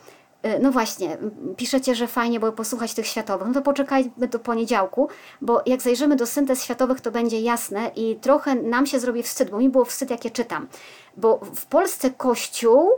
[0.60, 1.18] no właśnie,
[1.56, 3.48] piszecie, że fajnie było posłuchać tych światowych.
[3.48, 5.08] No to poczekajmy do poniedziałku,
[5.40, 9.50] bo jak zajrzymy do syntez światowych, to będzie jasne i trochę nam się zrobi wstyd,
[9.50, 10.68] bo mi było wstyd, jak je czytam.
[11.16, 12.90] Bo w Polsce Kościół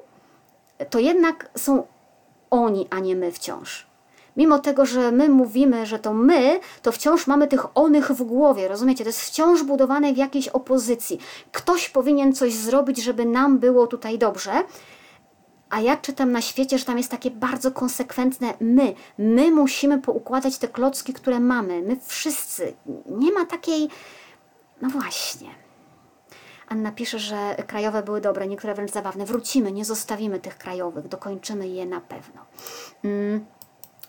[0.91, 1.86] to jednak są
[2.51, 3.86] oni, a nie my wciąż.
[4.36, 8.68] Mimo tego, że my mówimy, że to my, to wciąż mamy tych onych w głowie,
[8.68, 9.05] rozumiecie?
[9.05, 11.18] To jest wciąż budowane w jakiejś opozycji.
[11.53, 14.53] Ktoś powinien coś zrobić, żeby nam było tutaj dobrze.
[15.70, 18.94] A ja czytam na świecie, że tam jest takie bardzo konsekwentne my.
[19.18, 21.82] My musimy poukładać te klocki, które mamy.
[21.82, 22.74] My wszyscy.
[23.06, 23.88] Nie ma takiej.
[24.82, 25.48] No właśnie.
[26.68, 29.24] Anna pisze, że krajowe były dobre, niektóre wręcz zabawne.
[29.24, 32.44] Wrócimy, nie zostawimy tych krajowych, dokończymy je na pewno.
[33.04, 33.46] Mm.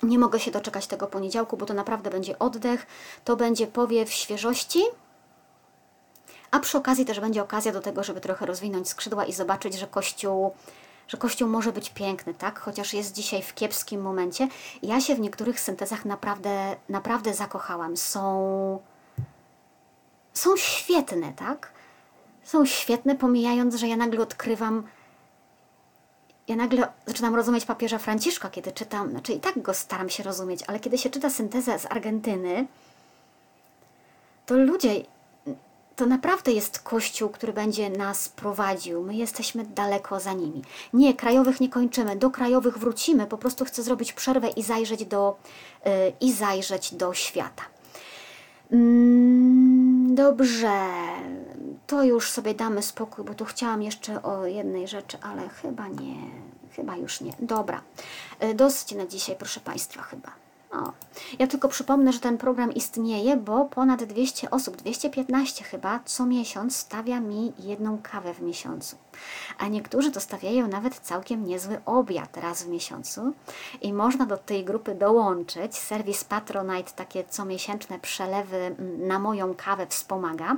[0.03, 2.88] Nie mogę się doczekać tego poniedziałku, bo to naprawdę będzie oddech,
[3.24, 4.84] to będzie powiew świeżości,
[6.51, 9.88] a przy okazji też będzie okazja do tego, żeby trochę rozwinąć skrzydła i zobaczyć, że
[9.88, 10.53] Kościół
[11.12, 12.59] że Kościół może być piękny, tak?
[12.59, 14.47] Chociaż jest dzisiaj w kiepskim momencie.
[14.84, 17.97] Ja się w niektórych syntezach naprawdę, naprawdę zakochałam.
[17.97, 18.80] Są,
[20.34, 21.72] są świetne, tak?
[22.43, 24.84] Są świetne, pomijając, że ja nagle odkrywam
[26.47, 30.64] ja nagle zaczynam rozumieć papieża Franciszka, kiedy czytam, znaczy i tak go staram się rozumieć,
[30.68, 32.68] ale kiedy się czyta syntezę z Argentyny,
[34.45, 34.93] to ludzie,
[35.96, 39.04] to naprawdę jest Kościół, który będzie nas prowadził.
[39.04, 40.62] My jesteśmy daleko za nimi.
[40.94, 43.28] Nie, krajowych nie kończymy, do krajowych wrócimy.
[43.28, 45.38] Po prostu chcę zrobić przerwę i zajrzeć do,
[45.86, 47.64] yy, i zajrzeć do świata.
[48.72, 50.88] Mm, dobrze,
[51.88, 56.16] to już sobie damy spokój, bo tu chciałam jeszcze o jednej rzeczy, ale chyba nie,
[56.76, 57.34] chyba już nie.
[57.39, 57.82] Dobra,
[58.42, 60.32] yy, dosyć na dzisiaj, proszę Państwa, chyba.
[60.72, 60.91] O.
[61.39, 66.76] Ja tylko przypomnę, że ten program istnieje, bo ponad 200 osób, 215 chyba, co miesiąc
[66.76, 68.95] stawia mi jedną kawę w miesiącu.
[69.57, 73.34] A niektórzy dostawiają nawet całkiem niezły obiad raz w miesiącu
[73.82, 75.78] i można do tej grupy dołączyć.
[75.78, 80.57] Serwis Patronite takie comiesięczne przelewy mm, na moją kawę wspomaga.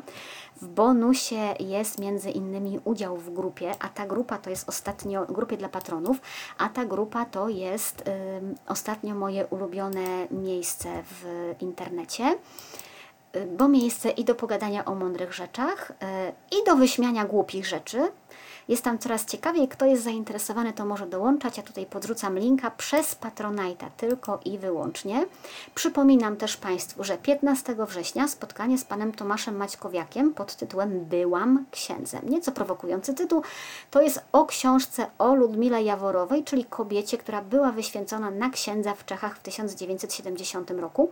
[0.63, 5.57] W bonusie jest między innymi udział w grupie, a ta grupa to jest ostatnio, grupie
[5.57, 6.21] dla patronów,
[6.57, 8.03] a ta grupa to jest y,
[8.67, 12.37] ostatnio moje ulubione miejsce w internecie.
[13.35, 18.11] Y, bo miejsce i do pogadania o mądrych rzeczach, y, i do wyśmiania głupich rzeczy,
[18.67, 19.67] jest tam coraz ciekawiej.
[19.67, 21.57] Kto jest zainteresowany, to może dołączać.
[21.57, 25.25] Ja tutaj podrzucam linka przez Patronite'a tylko i wyłącznie.
[25.75, 32.29] Przypominam też Państwu, że 15 września spotkanie z panem Tomaszem Maćkowiakiem pod tytułem Byłam księdzem.
[32.29, 33.43] Nieco prowokujący tytuł.
[33.91, 39.05] To jest o książce o Ludmile Jaworowej, czyli kobiecie, która była wyświęcona na księdza w
[39.05, 41.09] Czechach w 1970 roku.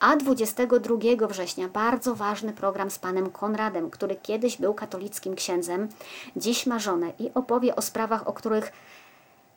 [0.00, 5.88] A 22 września bardzo ważny program z panem Konradem, który kiedyś był katolickim księdzem,
[6.36, 8.72] dziś ma żonę i opowie o sprawach, o których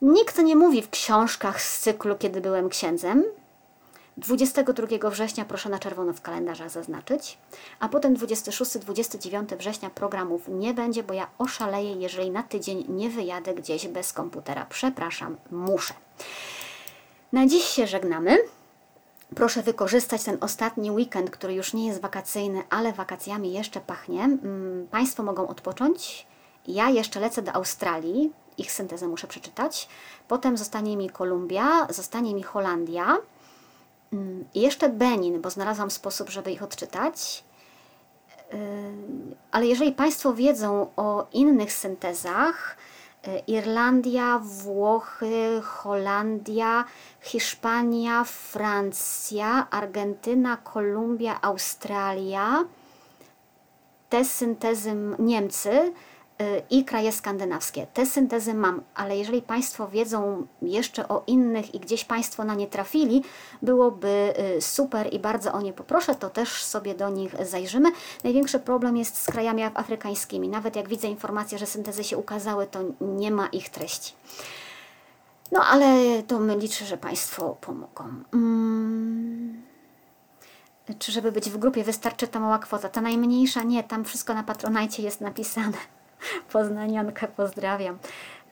[0.02, 3.24] nikt nie mówi w książkach z cyklu Kiedy byłem księdzem.
[4.18, 7.38] 22 września proszę na czerwono w kalendarzach zaznaczyć,
[7.80, 13.54] a potem 26-29 września programów nie będzie, bo ja oszaleję, jeżeli na tydzień nie wyjadę
[13.54, 14.66] gdzieś bez komputera.
[14.70, 15.94] Przepraszam, muszę.
[17.34, 18.38] Na dziś się żegnamy.
[19.36, 24.24] Proszę wykorzystać ten ostatni weekend, który już nie jest wakacyjny, ale wakacjami jeszcze pachnie.
[24.24, 26.28] Mm, państwo mogą odpocząć
[26.68, 29.88] ja jeszcze lecę do Australii, ich syntezę muszę przeczytać.
[30.28, 33.18] Potem zostanie mi Kolumbia, zostanie mi Holandia.
[34.14, 37.44] Mm, I jeszcze Benin, bo znalazłam sposób, żeby ich odczytać.
[39.52, 42.78] Ale jeżeli Państwo wiedzą o innych syntezach,
[43.28, 46.86] y, Irlandia, Włochy, Holandia,
[47.22, 52.66] Hiszpania, Francja, Argentyna, Kolumbia, Australia,
[54.10, 55.94] te syntezy Niemcy,
[56.70, 57.88] i kraje skandynawskie.
[57.94, 62.68] Te syntezy mam, ale jeżeli Państwo wiedzą jeszcze o innych i gdzieś Państwo na nie
[62.68, 63.24] trafili,
[63.62, 67.92] byłoby y, super i bardzo o nie poproszę, to też sobie do nich zajrzymy.
[68.24, 70.50] Największy problem jest z krajami afrykańskimi.
[70.50, 74.14] Nawet jak widzę informacje, że syntezy się ukazały, to nie ma ich treści.
[75.52, 78.04] No ale to my liczę, że Państwo pomogą.
[78.32, 79.64] Hmm.
[81.00, 82.90] Czy żeby być w grupie wystarczy ta mała kwota?
[82.90, 83.64] Ta najmniejsza?
[83.64, 85.78] Nie, tam wszystko na Patronajcie jest napisane.
[86.52, 87.98] Poznaniankę pozdrawiam.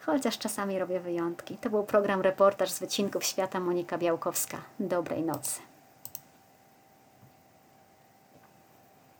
[0.06, 1.58] Chociaż czasami robię wyjątki.
[1.58, 4.58] To był program Reportaż z wycinków świata Monika Białkowska.
[4.80, 5.62] Dobrej nocy.